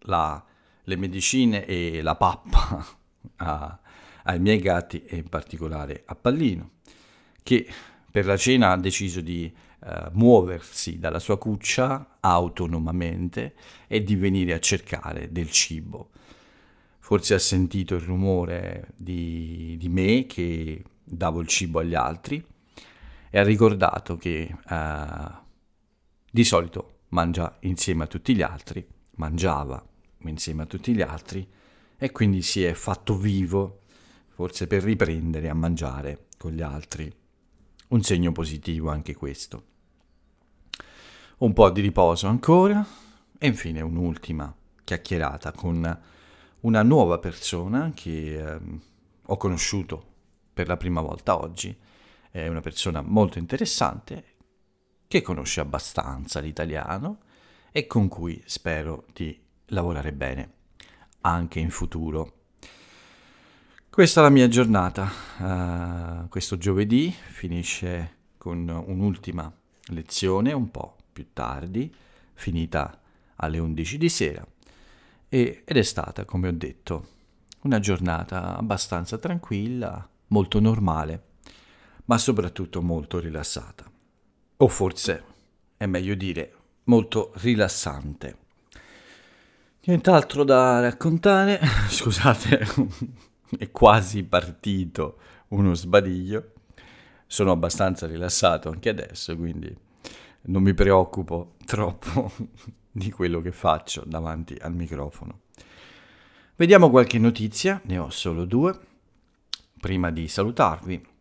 la, 0.00 0.44
le 0.82 0.96
medicine 0.96 1.64
e 1.64 2.02
la 2.02 2.14
pappa 2.14 2.86
a, 3.36 3.78
ai 4.24 4.38
miei 4.38 4.58
gatti 4.58 5.02
e 5.02 5.16
in 5.16 5.30
particolare 5.30 6.02
a 6.04 6.14
Pallino, 6.14 6.72
che 7.42 7.66
per 8.10 8.26
la 8.26 8.36
cena 8.36 8.72
ha 8.72 8.76
deciso 8.76 9.22
di 9.22 9.50
uh, 9.78 10.10
muoversi 10.12 10.98
dalla 10.98 11.18
sua 11.18 11.38
cuccia 11.38 12.18
autonomamente 12.20 13.54
e 13.86 14.04
di 14.04 14.14
venire 14.14 14.52
a 14.52 14.60
cercare 14.60 15.32
del 15.32 15.50
cibo. 15.50 16.10
Forse 16.98 17.32
ha 17.32 17.38
sentito 17.38 17.94
il 17.94 18.02
rumore 18.02 18.88
di, 18.94 19.74
di 19.78 19.88
me 19.88 20.26
che 20.26 20.84
davo 21.02 21.40
il 21.40 21.46
cibo 21.46 21.78
agli 21.78 21.94
altri 21.94 22.44
e 23.30 23.38
ha 23.38 23.42
ricordato 23.42 24.16
che 24.16 24.54
uh, 24.68 25.46
di 26.30 26.44
solito 26.44 27.00
mangia 27.08 27.56
insieme 27.60 28.04
a 28.04 28.06
tutti 28.06 28.34
gli 28.34 28.42
altri, 28.42 28.86
mangiava 29.16 29.84
insieme 30.22 30.62
a 30.62 30.66
tutti 30.66 30.94
gli 30.94 31.02
altri 31.02 31.46
e 31.96 32.10
quindi 32.10 32.42
si 32.42 32.62
è 32.64 32.72
fatto 32.74 33.16
vivo, 33.16 33.80
forse 34.28 34.66
per 34.66 34.82
riprendere 34.82 35.48
a 35.48 35.54
mangiare 35.54 36.26
con 36.36 36.52
gli 36.52 36.62
altri. 36.62 37.12
Un 37.88 38.02
segno 38.02 38.32
positivo 38.32 38.90
anche 38.90 39.14
questo. 39.14 39.64
Un 41.38 41.52
po' 41.52 41.70
di 41.70 41.80
riposo 41.80 42.26
ancora 42.26 42.84
e 43.38 43.46
infine 43.46 43.80
un'ultima 43.80 44.54
chiacchierata 44.84 45.52
con 45.52 46.00
una 46.60 46.82
nuova 46.82 47.18
persona 47.18 47.92
che 47.94 48.34
eh, 48.34 48.60
ho 49.22 49.36
conosciuto 49.36 50.04
per 50.52 50.66
la 50.66 50.76
prima 50.76 51.00
volta 51.00 51.38
oggi 51.38 51.76
è 52.30 52.46
una 52.46 52.60
persona 52.60 53.00
molto 53.00 53.38
interessante 53.38 54.24
che 55.08 55.22
conosce 55.22 55.60
abbastanza 55.60 56.40
l'italiano 56.40 57.20
e 57.72 57.86
con 57.86 58.08
cui 58.08 58.42
spero 58.46 59.06
di 59.12 59.38
lavorare 59.66 60.12
bene 60.12 60.52
anche 61.22 61.60
in 61.60 61.70
futuro. 61.70 62.34
Questa 63.90 64.20
è 64.20 64.22
la 64.22 64.30
mia 64.30 64.48
giornata, 64.48 65.10
uh, 65.38 66.28
questo 66.28 66.56
giovedì 66.56 67.10
finisce 67.10 68.16
con 68.36 68.68
un'ultima 68.68 69.52
lezione 69.86 70.52
un 70.52 70.70
po' 70.70 70.96
più 71.12 71.32
tardi, 71.32 71.92
finita 72.34 73.00
alle 73.36 73.58
11 73.58 73.98
di 73.98 74.08
sera. 74.08 74.46
E, 75.28 75.62
ed 75.64 75.76
è 75.76 75.82
stata, 75.82 76.24
come 76.24 76.48
ho 76.48 76.52
detto, 76.52 77.08
una 77.62 77.80
giornata 77.80 78.56
abbastanza 78.56 79.18
tranquilla, 79.18 80.08
molto 80.28 80.60
normale 80.60 81.27
ma 82.08 82.18
soprattutto 82.18 82.82
molto 82.82 83.18
rilassata. 83.18 83.84
O 84.58 84.68
forse 84.68 85.24
è 85.76 85.86
meglio 85.86 86.14
dire 86.14 86.54
molto 86.84 87.32
rilassante. 87.36 88.36
Nient'altro 89.84 90.44
da 90.44 90.80
raccontare, 90.80 91.60
scusate, 91.88 92.66
è 93.58 93.70
quasi 93.70 94.24
partito 94.24 95.18
uno 95.48 95.74
sbadiglio. 95.74 96.52
Sono 97.26 97.52
abbastanza 97.52 98.06
rilassato 98.06 98.70
anche 98.70 98.88
adesso, 98.88 99.36
quindi 99.36 99.74
non 100.42 100.62
mi 100.62 100.72
preoccupo 100.72 101.56
troppo 101.66 102.32
di 102.90 103.10
quello 103.10 103.42
che 103.42 103.52
faccio 103.52 104.02
davanti 104.06 104.56
al 104.58 104.74
microfono. 104.74 105.40
Vediamo 106.56 106.88
qualche 106.88 107.18
notizia, 107.18 107.80
ne 107.84 107.98
ho 107.98 108.08
solo 108.08 108.46
due, 108.46 108.78
prima 109.78 110.10
di 110.10 110.26
salutarvi 110.26 111.16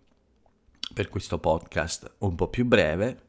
per 0.94 1.10
questo 1.10 1.40
podcast 1.40 2.16
un 2.20 2.36
po' 2.36 2.48
più 2.48 2.66
breve, 2.66 3.20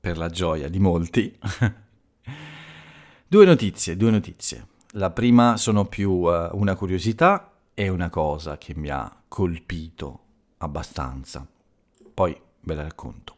per 0.00 0.16
la 0.18 0.28
gioia 0.28 0.68
di 0.68 0.78
molti. 0.78 1.38
due 3.26 3.44
notizie, 3.44 3.96
due 3.96 4.10
notizie. 4.10 4.66
La 4.92 5.10
prima 5.10 5.56
sono 5.56 5.86
più 5.86 6.10
uh, 6.10 6.50
una 6.52 6.76
curiosità 6.76 7.52
e 7.74 7.88
una 7.88 8.10
cosa 8.10 8.58
che 8.58 8.74
mi 8.76 8.88
ha 8.90 9.10
colpito 9.26 10.20
abbastanza. 10.58 11.46
Poi 12.14 12.40
ve 12.60 12.74
la 12.74 12.82
racconto. 12.82 13.36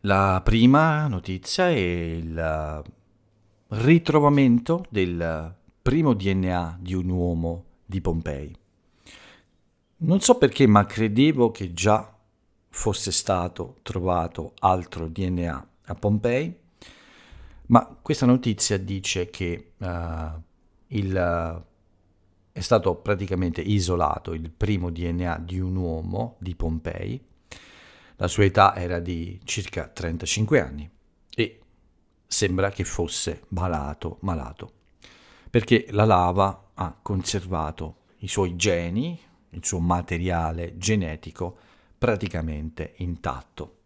La 0.00 0.40
prima 0.42 1.06
notizia 1.08 1.68
è 1.68 1.76
il 1.76 2.82
ritrovamento 3.68 4.84
del 4.88 5.54
primo 5.82 6.14
DNA 6.14 6.78
di 6.80 6.94
un 6.94 7.08
uomo 7.08 7.64
di 7.84 8.00
Pompei. 8.00 8.56
Non 10.02 10.20
so 10.20 10.38
perché, 10.38 10.66
ma 10.66 10.86
credevo 10.86 11.50
che 11.50 11.74
già 11.74 12.16
fosse 12.68 13.12
stato 13.12 13.80
trovato 13.82 14.54
altro 14.60 15.08
DNA 15.08 15.68
a 15.84 15.94
Pompei, 15.94 16.58
ma 17.66 17.98
questa 18.00 18.24
notizia 18.24 18.78
dice 18.78 19.28
che 19.28 19.72
uh, 19.76 19.86
il, 20.86 21.14
uh, 21.14 21.62
è 22.50 22.60
stato 22.60 22.94
praticamente 22.94 23.60
isolato 23.60 24.32
il 24.32 24.50
primo 24.50 24.90
DNA 24.90 25.38
di 25.38 25.60
un 25.60 25.76
uomo 25.76 26.36
di 26.38 26.54
Pompei. 26.54 27.22
La 28.16 28.26
sua 28.26 28.44
età 28.44 28.74
era 28.76 29.00
di 29.00 29.38
circa 29.44 29.86
35 29.86 30.60
anni 30.62 30.90
e 31.28 31.60
sembra 32.26 32.70
che 32.70 32.84
fosse 32.84 33.42
malato, 33.48 34.16
malato, 34.20 34.72
perché 35.50 35.88
la 35.90 36.06
lava 36.06 36.70
ha 36.72 36.98
conservato 37.02 37.96
i 38.20 38.28
suoi 38.28 38.56
geni, 38.56 39.28
il 39.50 39.64
suo 39.64 39.80
materiale 39.80 40.76
genetico 40.76 41.56
praticamente 41.96 42.94
intatto. 42.98 43.76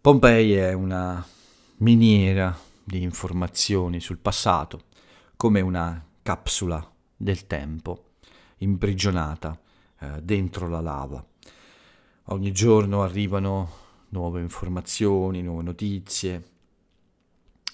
Pompei 0.00 0.54
è 0.54 0.72
una 0.72 1.24
miniera 1.78 2.56
di 2.82 3.02
informazioni 3.02 4.00
sul 4.00 4.18
passato, 4.18 4.84
come 5.36 5.60
una 5.60 6.04
capsula 6.22 6.88
del 7.16 7.46
tempo 7.46 8.04
imprigionata 8.58 9.58
eh, 9.98 10.22
dentro 10.22 10.68
la 10.68 10.80
lava. 10.80 11.24
Ogni 12.30 12.52
giorno 12.52 13.02
arrivano 13.02 13.70
nuove 14.10 14.40
informazioni, 14.40 15.42
nuove 15.42 15.62
notizie 15.62 16.48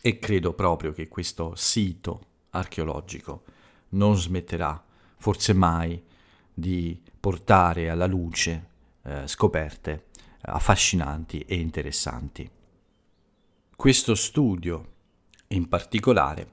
e 0.00 0.18
credo 0.18 0.52
proprio 0.52 0.92
che 0.92 1.08
questo 1.08 1.54
sito 1.54 2.26
archeologico 2.50 3.44
non 3.90 4.16
smetterà, 4.16 4.82
forse 5.16 5.52
mai, 5.54 6.02
di 6.54 7.02
portare 7.18 7.90
alla 7.90 8.06
luce 8.06 8.68
eh, 9.02 9.26
scoperte 9.26 10.06
affascinanti 10.40 11.40
e 11.40 11.56
interessanti. 11.56 12.48
Questo 13.74 14.14
studio 14.14 14.92
in 15.48 15.68
particolare 15.68 16.52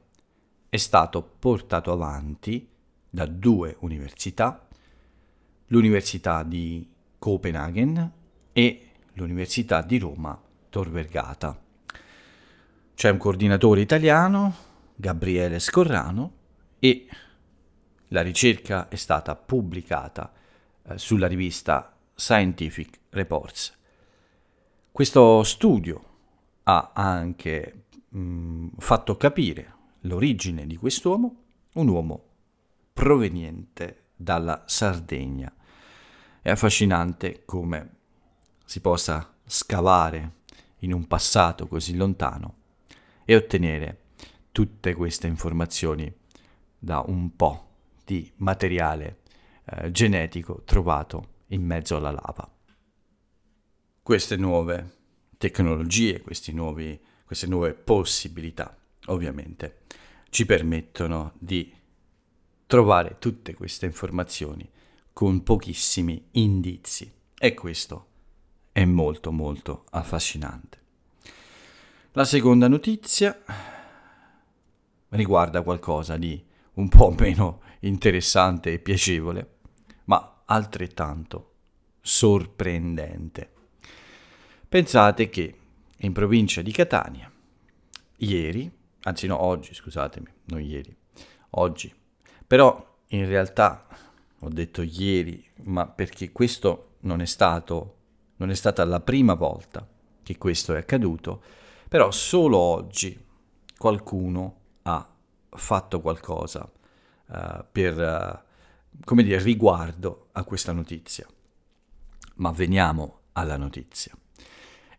è 0.69 0.77
stato 0.77 1.21
portato 1.21 1.91
avanti 1.91 2.67
da 3.09 3.25
due 3.25 3.75
università, 3.79 4.67
l'Università 5.67 6.43
di 6.43 6.89
Copenaghen 7.19 8.11
e 8.53 8.89
l'Università 9.13 9.81
di 9.81 9.97
Roma 9.99 10.39
Tor 10.69 10.89
Vergata. 10.89 11.59
C'è 12.95 13.09
un 13.09 13.17
coordinatore 13.17 13.81
italiano, 13.81 14.55
Gabriele 14.95 15.59
Scorrano, 15.59 16.31
e 16.79 17.07
la 18.13 18.21
ricerca 18.21 18.88
è 18.89 18.95
stata 18.95 19.36
pubblicata 19.36 20.32
eh, 20.84 20.97
sulla 20.97 21.28
rivista 21.28 21.95
Scientific 22.13 23.00
Reports. 23.10 23.78
Questo 24.91 25.43
studio 25.43 26.04
ha 26.63 26.91
anche 26.93 27.86
mh, 28.10 28.67
fatto 28.78 29.15
capire 29.15 29.76
l'origine 30.02 30.67
di 30.67 30.76
quest'uomo, 30.76 31.36
un 31.74 31.88
uomo 31.88 32.24
proveniente 32.91 34.08
dalla 34.15 34.63
Sardegna. 34.65 35.52
È 36.41 36.50
affascinante 36.50 37.43
come 37.45 37.95
si 38.65 38.82
possa 38.82 39.34
scavare 39.45 40.39
in 40.80 40.91
un 40.91 41.08
passato 41.08 41.67
così 41.67 41.95
lontano 41.95 42.56
e 43.24 43.36
ottenere 43.36 44.00
tutte 44.52 44.93
queste 44.95 45.28
informazioni 45.28 46.13
da 46.78 47.04
un 47.06 47.36
po' 47.36 47.69
di 48.12 48.30
materiale 48.38 49.21
eh, 49.63 49.89
genetico 49.89 50.63
trovato 50.65 51.43
in 51.47 51.63
mezzo 51.63 51.95
alla 51.95 52.12
lava. 52.12 52.52
Queste 54.04 54.36
nuove 54.36 54.97
tecnologie, 55.38 56.21
nuovi, 56.52 57.00
queste 57.24 57.47
nuove 57.47 57.74
possibilità, 57.74 58.78
ovviamente, 59.06 59.84
ci 60.30 60.45
permettono 60.45 61.32
di 61.39 61.74
trovare 62.65 63.15
tutte 63.17 63.54
queste 63.54 63.86
informazioni 63.86 64.69
con 65.13 65.41
pochissimi 65.43 66.28
indizi 66.32 67.10
e 67.38 67.54
questo 67.54 68.08
è 68.74 68.84
molto 68.84 69.32
molto 69.32 69.86
affascinante. 69.91 70.80
La 72.12 72.26
seconda 72.26 72.67
notizia 72.67 73.41
riguarda 75.10 75.62
qualcosa 75.62 76.17
di 76.17 76.50
un 76.74 76.88
po' 76.89 77.13
meno 77.17 77.62
interessante 77.82 78.74
e 78.74 78.80
piacevole, 78.80 79.58
ma 80.06 80.41
altrettanto 80.46 81.54
sorprendente. 82.02 83.52
Pensate 84.67 85.30
che 85.30 85.56
in 85.98 86.13
provincia 86.13 86.62
di 86.62 86.72
Catania, 86.72 87.32
ieri, 88.17 88.72
anzi 89.04 89.28
no, 89.28 89.41
oggi, 89.41 89.74
scusatemi, 89.74 90.28
non 90.46 90.62
ieri, 90.62 90.96
oggi, 91.52 91.94
però 92.46 93.00
in 93.08 93.26
realtà 93.26 93.86
ho 94.39 94.50
detto 94.50 94.82
ieri, 94.82 95.46
ma 95.63 95.88
perché 95.88 96.32
questo 96.32 96.96
non 97.02 97.22
è 97.22 97.26
stato, 97.26 97.98
non 98.38 98.50
è 98.50 98.56
stata 98.56 98.84
la 98.86 99.00
prima 99.00 99.34
volta 99.34 99.88
che 100.24 100.38
questo 100.38 100.74
è 100.74 100.78
accaduto, 100.78 101.44
però 101.88 102.10
solo 102.12 102.58
oggi 102.58 103.20
qualcuno 103.78 104.60
ha 104.84 105.08
fatto 105.50 106.00
qualcosa 106.00 106.70
uh, 107.32 107.65
per, 107.72 108.44
uh, 109.06 109.15
dire, 109.15 109.41
riguardo 109.41 110.28
a 110.34 110.44
questa 110.44 110.72
notizia. 110.72 111.26
Ma 112.36 112.52
veniamo 112.52 113.20
alla 113.34 113.58
notizia. 113.58 114.13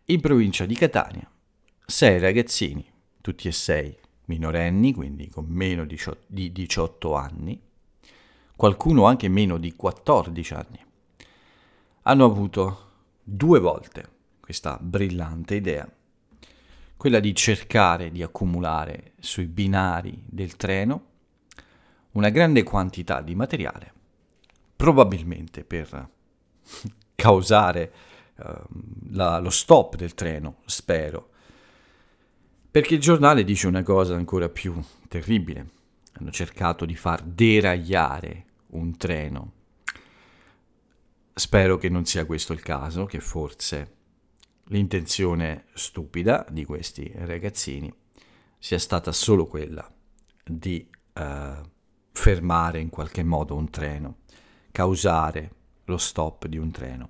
In 0.05 0.19
provincia 0.19 0.65
di 0.65 0.75
Catania, 0.75 1.29
sei 1.85 2.19
ragazzini, 2.19 2.85
tutti 3.21 3.47
e 3.47 3.51
sei 3.51 3.97
minorenni, 4.25 4.93
quindi 4.93 5.29
con 5.29 5.45
meno 5.45 5.85
di 5.85 6.51
18 6.51 7.15
anni, 7.15 7.61
qualcuno 8.55 9.05
anche 9.05 9.27
meno 9.27 9.57
di 9.57 9.73
14 9.73 10.53
anni, 10.53 10.85
hanno 12.03 12.25
avuto 12.25 12.91
due 13.23 13.59
volte 13.59 14.09
questa 14.39 14.77
brillante 14.79 15.55
idea, 15.55 15.89
quella 16.97 17.19
di 17.19 17.33
cercare 17.33 18.11
di 18.11 18.21
accumulare 18.21 19.13
sui 19.19 19.45
binari 19.45 20.21
del 20.25 20.55
treno 20.57 21.11
una 22.13 22.29
grande 22.29 22.63
quantità 22.63 23.21
di 23.21 23.35
materiale, 23.35 23.93
probabilmente 24.75 25.63
per 25.63 26.09
causare 27.15 27.93
uh, 28.37 28.43
la, 29.11 29.39
lo 29.39 29.49
stop 29.49 29.95
del 29.95 30.13
treno, 30.13 30.57
spero, 30.65 31.29
perché 32.69 32.95
il 32.95 33.01
giornale 33.01 33.43
dice 33.43 33.67
una 33.67 33.83
cosa 33.83 34.15
ancora 34.15 34.49
più 34.49 34.81
terribile. 35.07 35.69
Hanno 36.13 36.31
cercato 36.31 36.85
di 36.85 36.95
far 36.95 37.21
deragliare 37.21 38.45
un 38.69 38.97
treno. 38.97 39.51
Spero 41.33 41.77
che 41.77 41.89
non 41.89 42.05
sia 42.05 42.25
questo 42.25 42.53
il 42.53 42.61
caso, 42.61 43.05
che 43.05 43.19
forse 43.19 43.95
l'intenzione 44.65 45.65
stupida 45.73 46.45
di 46.49 46.65
questi 46.65 47.11
ragazzini 47.15 47.93
sia 48.57 48.79
stata 48.79 49.11
solo 49.11 49.45
quella 49.45 49.87
di 50.43 50.87
uh, 51.13 51.21
fermare 52.13 52.79
in 52.79 52.89
qualche 52.89 53.23
modo 53.23 53.55
un 53.55 53.69
treno, 53.69 54.17
causare 54.71 55.51
lo 55.85 55.97
stop 55.97 56.47
di 56.47 56.57
un 56.57 56.71
treno. 56.71 57.09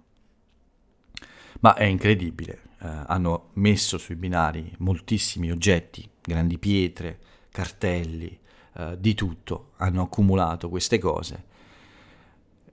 Ma 1.59 1.75
è 1.75 1.83
incredibile, 1.83 2.61
uh, 2.79 2.87
hanno 3.05 3.49
messo 3.53 3.97
sui 3.97 4.15
binari 4.15 4.73
moltissimi 4.79 5.51
oggetti, 5.51 6.09
grandi 6.21 6.57
pietre, 6.57 7.19
cartelli, 7.51 8.37
uh, 8.73 8.95
di 8.97 9.13
tutto, 9.13 9.73
hanno 9.77 10.03
accumulato 10.03 10.69
queste 10.69 10.97
cose, 10.97 11.45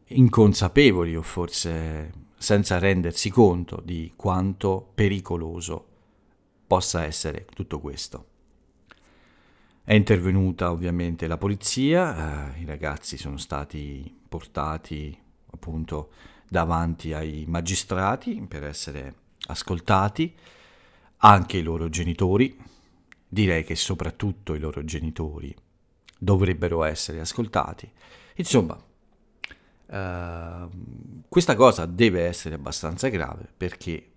inconsapevoli 0.06 1.14
o 1.14 1.22
forse 1.22 2.12
senza 2.36 2.78
rendersi 2.78 3.28
conto 3.28 3.82
di 3.84 4.14
quanto 4.16 4.90
pericoloso 4.94 5.86
possa 6.66 7.04
essere 7.04 7.44
tutto 7.52 7.80
questo. 7.80 8.29
È 9.90 9.94
intervenuta 9.94 10.70
ovviamente 10.70 11.26
la 11.26 11.36
polizia, 11.36 12.54
eh, 12.54 12.60
i 12.60 12.64
ragazzi 12.64 13.18
sono 13.18 13.38
stati 13.38 14.20
portati 14.28 15.18
appunto 15.50 16.12
davanti 16.48 17.12
ai 17.12 17.44
magistrati 17.48 18.40
per 18.46 18.62
essere 18.62 19.14
ascoltati, 19.48 20.32
anche 21.16 21.56
i 21.56 21.62
loro 21.62 21.88
genitori, 21.88 22.56
direi 23.26 23.64
che 23.64 23.74
soprattutto 23.74 24.54
i 24.54 24.60
loro 24.60 24.84
genitori 24.84 25.52
dovrebbero 26.16 26.84
essere 26.84 27.18
ascoltati. 27.18 27.90
Insomma, 28.36 28.80
uh, 29.86 30.70
questa 31.28 31.56
cosa 31.56 31.84
deve 31.86 32.26
essere 32.26 32.54
abbastanza 32.54 33.08
grave 33.08 33.48
perché 33.56 34.12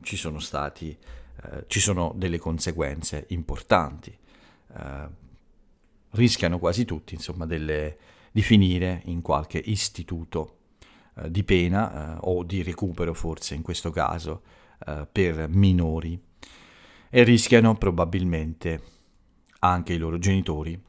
ci 0.00 0.16
sono 0.16 0.38
stati, 0.38 0.96
uh, 1.42 1.64
ci 1.66 1.80
sono 1.80 2.14
delle 2.16 2.38
conseguenze 2.38 3.26
importanti. 3.28 4.20
Uh, 4.68 5.10
rischiano 6.10 6.58
quasi 6.58 6.84
tutti, 6.84 7.14
insomma, 7.14 7.46
delle, 7.46 7.98
di 8.30 8.42
finire 8.42 9.02
in 9.06 9.22
qualche 9.22 9.58
istituto 9.58 10.56
di 11.28 11.42
pena 11.42 12.18
o 12.20 12.44
di 12.44 12.62
recupero, 12.62 13.12
forse 13.12 13.56
in 13.56 13.62
questo 13.62 13.90
caso, 13.90 14.42
per 15.10 15.48
minori 15.48 16.20
e 17.10 17.22
rischiano 17.24 17.74
probabilmente 17.76 18.82
anche 19.60 19.94
i 19.94 19.98
loro 19.98 20.18
genitori 20.18 20.80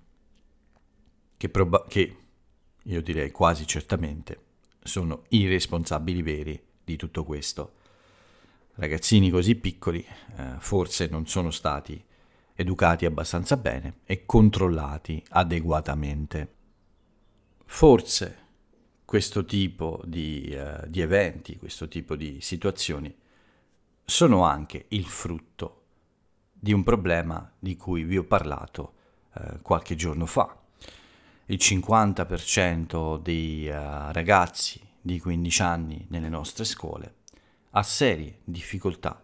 che, 1.36 1.50
proba- 1.50 1.86
che 1.88 2.18
io 2.84 3.02
direi 3.02 3.32
quasi 3.32 3.66
certamente, 3.66 4.44
sono 4.84 5.24
i 5.30 5.48
responsabili 5.48 6.22
veri 6.22 6.62
di 6.84 6.96
tutto 6.96 7.24
questo. 7.24 7.74
Ragazzini 8.76 9.30
così 9.30 9.56
piccoli 9.56 10.06
eh, 10.38 10.56
forse 10.60 11.08
non 11.08 11.26
sono 11.26 11.50
stati 11.52 12.02
educati 12.60 13.06
abbastanza 13.06 13.56
bene 13.56 14.00
e 14.04 14.26
controllati 14.26 15.24
adeguatamente. 15.30 16.56
Forse 17.66 18.38
questo 19.06 19.46
tipo 19.46 20.02
di, 20.04 20.54
uh, 20.54 20.86
di 20.86 21.00
eventi, 21.00 21.56
questo 21.56 21.88
tipo 21.88 22.18
di 22.18 22.42
situazioni 22.42 23.16
sono 24.04 24.44
anche 24.44 24.88
il 24.90 25.06
frutto 25.06 25.84
di 26.52 26.74
un 26.74 26.84
problema 26.84 27.50
di 27.58 27.78
cui 27.78 28.04
vi 28.04 28.18
ho 28.18 28.26
parlato 28.26 28.94
uh, 29.36 29.62
qualche 29.62 29.96
giorno 29.96 30.26
fa, 30.26 30.54
il 31.46 31.58
50% 31.58 33.22
dei 33.22 33.70
uh, 33.70 34.12
ragazzi 34.12 34.82
di 35.00 35.18
15 35.18 35.62
anni 35.62 36.06
nelle 36.10 36.28
nostre 36.28 36.66
scuole 36.66 37.16
ha 37.72 37.84
serie 37.84 38.40
difficoltà 38.44 39.22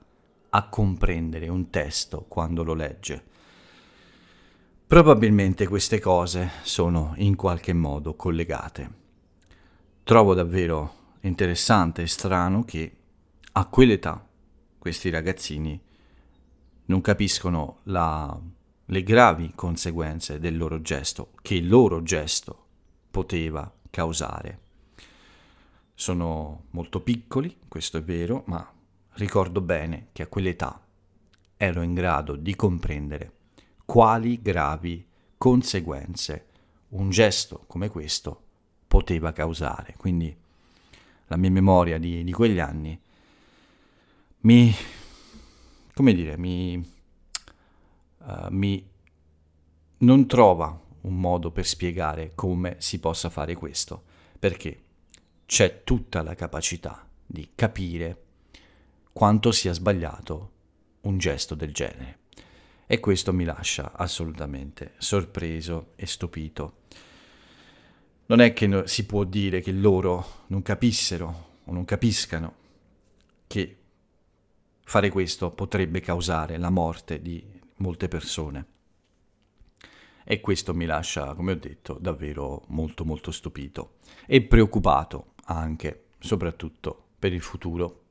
a 0.56 0.70
comprendere 0.70 1.50
un 1.50 1.70
testo 1.70 2.26
quando 2.30 2.64
lo 2.64 2.74
legge. 2.74 3.24
Probabilmente 4.88 5.68
queste 5.68 6.00
cose 6.00 6.50
sono 6.64 7.14
in 7.18 7.36
qualche 7.36 7.74
modo 7.74 8.16
collegate. 8.16 9.04
Trovo 10.04 10.34
davvero 10.34 10.94
interessante 11.22 12.04
e 12.04 12.08
strano 12.08 12.64
che 12.64 12.96
a 13.52 13.66
quell'età 13.66 14.26
questi 14.78 15.10
ragazzini 15.10 15.82
non 16.86 17.02
capiscono 17.02 17.80
la 17.84 18.40
le 18.90 19.02
gravi 19.02 19.52
conseguenze 19.56 20.40
del 20.40 20.56
loro 20.56 20.80
gesto, 20.80 21.32
che 21.42 21.56
il 21.56 21.68
loro 21.68 22.04
gesto 22.04 22.66
poteva 23.10 23.70
causare. 23.90 24.60
Sono 25.96 26.66
molto 26.70 27.02
piccoli, 27.02 27.58
questo 27.68 27.98
è 27.98 28.04
vero, 28.04 28.44
ma 28.46 28.75
ricordo 29.16 29.62
bene 29.62 30.08
che 30.12 30.24
a 30.24 30.28
quell'età 30.28 30.82
ero 31.58 31.82
in 31.82 31.94
grado 31.94 32.36
di 32.36 32.56
comprendere 32.56 33.32
quali 33.86 34.42
gravi 34.42 35.06
conseguenze 35.38 36.48
un 36.90 37.10
gesto 37.10 37.64
come 37.68 37.90
questo 37.90 38.42
poteva 38.88 39.32
causare. 39.32 39.96
Quindi 39.98 40.36
la 41.28 41.38
mia 41.38 41.52
memoria 41.52 41.98
di, 41.98 42.24
di 42.24 42.32
quegli 42.32 42.60
anni 42.60 43.00
mi, 44.42 44.74
come 45.94 46.14
dire, 46.14 46.38
mi, 46.38 46.76
uh, 48.20 48.48
mi 48.50 48.88
non 49.98 50.28
trova 50.28 50.80
un 51.02 51.20
modo 51.20 51.52
per 51.52 51.66
spiegare 51.66 52.32
come 52.36 52.76
si 52.80 53.00
possa 53.00 53.30
fare 53.30 53.56
questo, 53.56 54.04
perché 54.38 54.84
c'è 55.46 55.84
tutta 55.84 56.22
la 56.22 56.36
capacità 56.36 57.08
di 57.26 57.52
capire 57.56 58.25
quanto 59.18 59.54
sia 59.54 59.72
sbagliato 59.72 60.52
un 61.04 61.18
gesto 61.18 61.56
del 61.56 61.72
genere. 61.74 62.20
E 62.86 63.00
questo 63.00 63.32
mi 63.32 63.46
lascia 63.46 63.94
assolutamente 63.94 64.92
sorpreso 64.98 65.94
e 65.96 66.06
stupito. 66.06 66.80
Non 68.26 68.42
è 68.42 68.52
che 68.52 68.68
no, 68.68 68.86
si 68.88 69.06
può 69.06 69.24
dire 69.24 69.62
che 69.62 69.72
loro 69.72 70.44
non 70.48 70.62
capissero 70.62 71.62
o 71.64 71.72
non 71.72 71.86
capiscano 71.86 72.56
che 73.48 73.78
fare 74.84 75.10
questo 75.10 75.50
potrebbe 75.50 76.02
causare 76.02 76.58
la 76.58 76.70
morte 76.70 77.22
di 77.22 77.42
molte 77.78 78.10
persone. 78.10 78.66
E 80.26 80.42
questo 80.42 80.74
mi 80.74 80.86
lascia, 80.86 81.34
come 81.36 81.54
ho 81.54 81.58
detto, 81.58 81.98
davvero 82.02 82.66
molto 82.68 83.06
molto 83.06 83.32
stupito 83.32 84.00
e 84.26 84.42
preoccupato 84.42 85.36
anche, 85.46 86.08
soprattutto 86.20 87.12
per 87.18 87.32
il 87.32 87.42
futuro. 87.42 88.04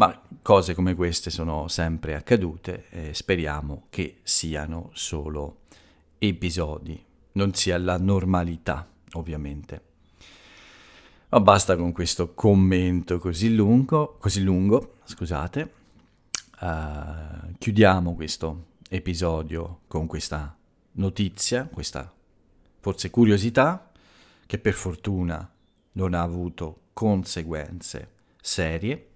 Ma 0.00 0.18
cose 0.40 0.74
come 0.74 0.94
queste 0.94 1.28
sono 1.28 1.68
sempre 1.68 2.14
accadute 2.14 2.86
e 2.88 3.12
speriamo 3.12 3.88
che 3.90 4.20
siano 4.22 4.88
solo 4.94 5.64
episodi, 6.16 7.04
non 7.32 7.52
sia 7.52 7.76
la 7.76 7.98
normalità, 7.98 8.88
ovviamente. 9.12 9.82
Ma 11.28 11.40
basta 11.40 11.76
con 11.76 11.92
questo 11.92 12.32
commento 12.32 13.18
così 13.18 13.54
lungo, 13.54 14.16
così 14.18 14.42
lungo 14.42 14.94
scusate. 15.04 15.72
Uh, 16.60 17.52
chiudiamo 17.58 18.14
questo 18.14 18.68
episodio 18.88 19.80
con 19.86 20.06
questa 20.06 20.56
notizia, 20.92 21.68
questa 21.70 22.10
forse 22.80 23.10
curiosità, 23.10 23.92
che 24.46 24.58
per 24.58 24.72
fortuna 24.72 25.46
non 25.92 26.14
ha 26.14 26.22
avuto 26.22 26.84
conseguenze 26.94 28.12
serie. 28.40 29.09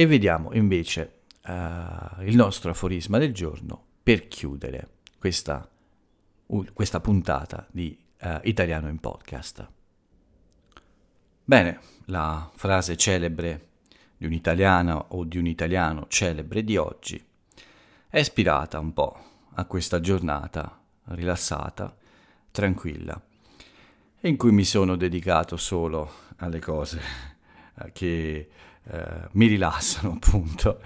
E 0.00 0.06
vediamo 0.06 0.54
invece 0.54 1.24
uh, 1.44 2.22
il 2.22 2.34
nostro 2.34 2.70
aforisma 2.70 3.18
del 3.18 3.34
giorno 3.34 3.84
per 4.02 4.28
chiudere 4.28 4.88
questa, 5.18 5.68
uh, 6.46 6.64
questa 6.72 7.00
puntata 7.00 7.66
di 7.70 7.98
uh, 8.22 8.38
Italiano 8.44 8.88
in 8.88 8.98
Podcast. 8.98 9.68
Bene, 11.44 11.80
la 12.06 12.50
frase 12.54 12.96
celebre 12.96 13.66
di 14.16 14.24
un'italiana 14.24 15.08
o 15.08 15.24
di 15.24 15.36
un 15.36 15.44
italiano 15.44 16.06
celebre 16.08 16.64
di 16.64 16.78
oggi 16.78 17.22
è 18.08 18.18
ispirata 18.18 18.78
un 18.78 18.94
po' 18.94 19.22
a 19.52 19.66
questa 19.66 20.00
giornata 20.00 20.80
rilassata, 21.08 21.94
tranquilla, 22.50 23.20
in 24.20 24.38
cui 24.38 24.52
mi 24.52 24.64
sono 24.64 24.96
dedicato 24.96 25.58
solo 25.58 26.10
alle 26.36 26.58
cose 26.58 27.00
eh, 27.82 27.92
che 27.92 28.48
eh, 28.90 29.28
mi 29.32 29.46
rilassano, 29.46 30.12
appunto, 30.20 30.80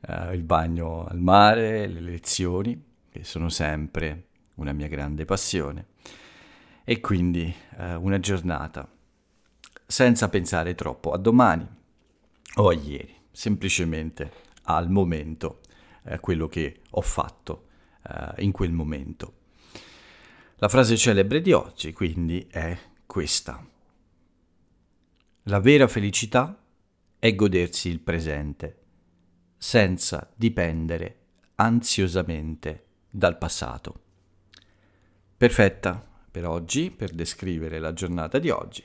eh, 0.00 0.34
il 0.34 0.42
bagno 0.42 1.06
al 1.06 1.18
mare, 1.18 1.86
le 1.86 2.00
lezioni, 2.00 2.80
che 3.10 3.24
sono 3.24 3.48
sempre 3.48 4.26
una 4.54 4.72
mia 4.72 4.88
grande 4.88 5.24
passione, 5.24 5.86
e 6.84 7.00
quindi 7.00 7.54
eh, 7.78 7.94
una 7.94 8.18
giornata 8.18 8.88
senza 9.86 10.28
pensare 10.28 10.74
troppo 10.74 11.12
a 11.12 11.18
domani 11.18 11.66
o 12.56 12.68
a 12.68 12.74
ieri, 12.74 13.14
semplicemente 13.30 14.32
al 14.64 14.90
momento, 14.90 15.60
eh, 16.04 16.20
quello 16.20 16.48
che 16.48 16.80
ho 16.90 17.00
fatto 17.00 17.68
eh, 18.02 18.42
in 18.42 18.52
quel 18.52 18.72
momento. 18.72 19.34
La 20.56 20.68
frase 20.68 20.96
celebre 20.96 21.40
di 21.40 21.52
oggi 21.52 21.92
quindi 21.92 22.46
è 22.50 22.76
questa. 23.06 23.64
La 25.44 25.60
vera 25.60 25.86
felicità 25.86 26.58
è 27.18 27.34
godersi 27.34 27.88
il 27.88 28.00
presente, 28.00 28.76
senza 29.56 30.30
dipendere 30.36 31.16
ansiosamente 31.56 32.84
dal 33.10 33.36
passato. 33.38 34.00
Perfetta 35.36 36.04
per 36.30 36.46
oggi, 36.46 36.90
per 36.90 37.10
descrivere 37.10 37.78
la 37.78 37.92
giornata 37.92 38.38
di 38.38 38.50
oggi. 38.50 38.84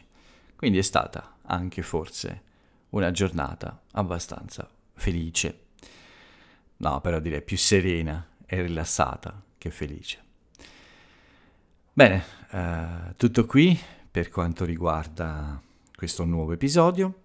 Quindi 0.56 0.80
è 0.80 0.82
stata 0.82 1.38
anche 1.44 1.82
forse 1.82 2.42
una 2.90 3.12
giornata 3.12 3.84
abbastanza 3.92 4.68
felice. 4.94 5.66
No, 6.78 7.02
però 7.02 7.20
direi 7.20 7.42
più 7.42 7.58
serena 7.58 8.28
e 8.46 8.62
rilassata 8.62 9.44
che 9.58 9.70
felice. 9.70 10.22
Bene, 11.94 12.24
eh, 12.50 13.14
tutto 13.18 13.46
qui 13.46 13.78
per 14.10 14.30
quanto 14.30 14.66
riguarda 14.66 15.62
questo 15.96 16.26
nuovo 16.26 16.54
episodio. 16.54 17.23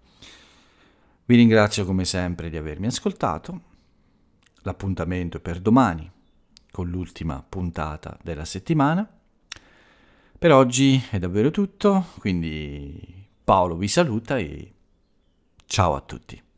Vi 1.29 1.35
ringrazio 1.35 1.85
come 1.85 2.05
sempre 2.05 2.49
di 2.49 2.57
avermi 2.57 2.87
ascoltato. 2.87 3.61
L'appuntamento 4.63 5.37
è 5.37 5.39
per 5.39 5.59
domani 5.59 6.11
con 6.71 6.89
l'ultima 6.89 7.45
puntata 7.47 8.17
della 8.23 8.45
settimana. 8.45 9.07
Per 10.39 10.51
oggi 10.51 10.99
è 11.11 11.19
davvero 11.19 11.51
tutto, 11.51 12.07
quindi 12.17 13.27
Paolo 13.43 13.75
vi 13.75 13.87
saluta 13.87 14.39
e 14.39 14.73
ciao 15.67 15.93
a 15.93 16.01
tutti. 16.01 16.48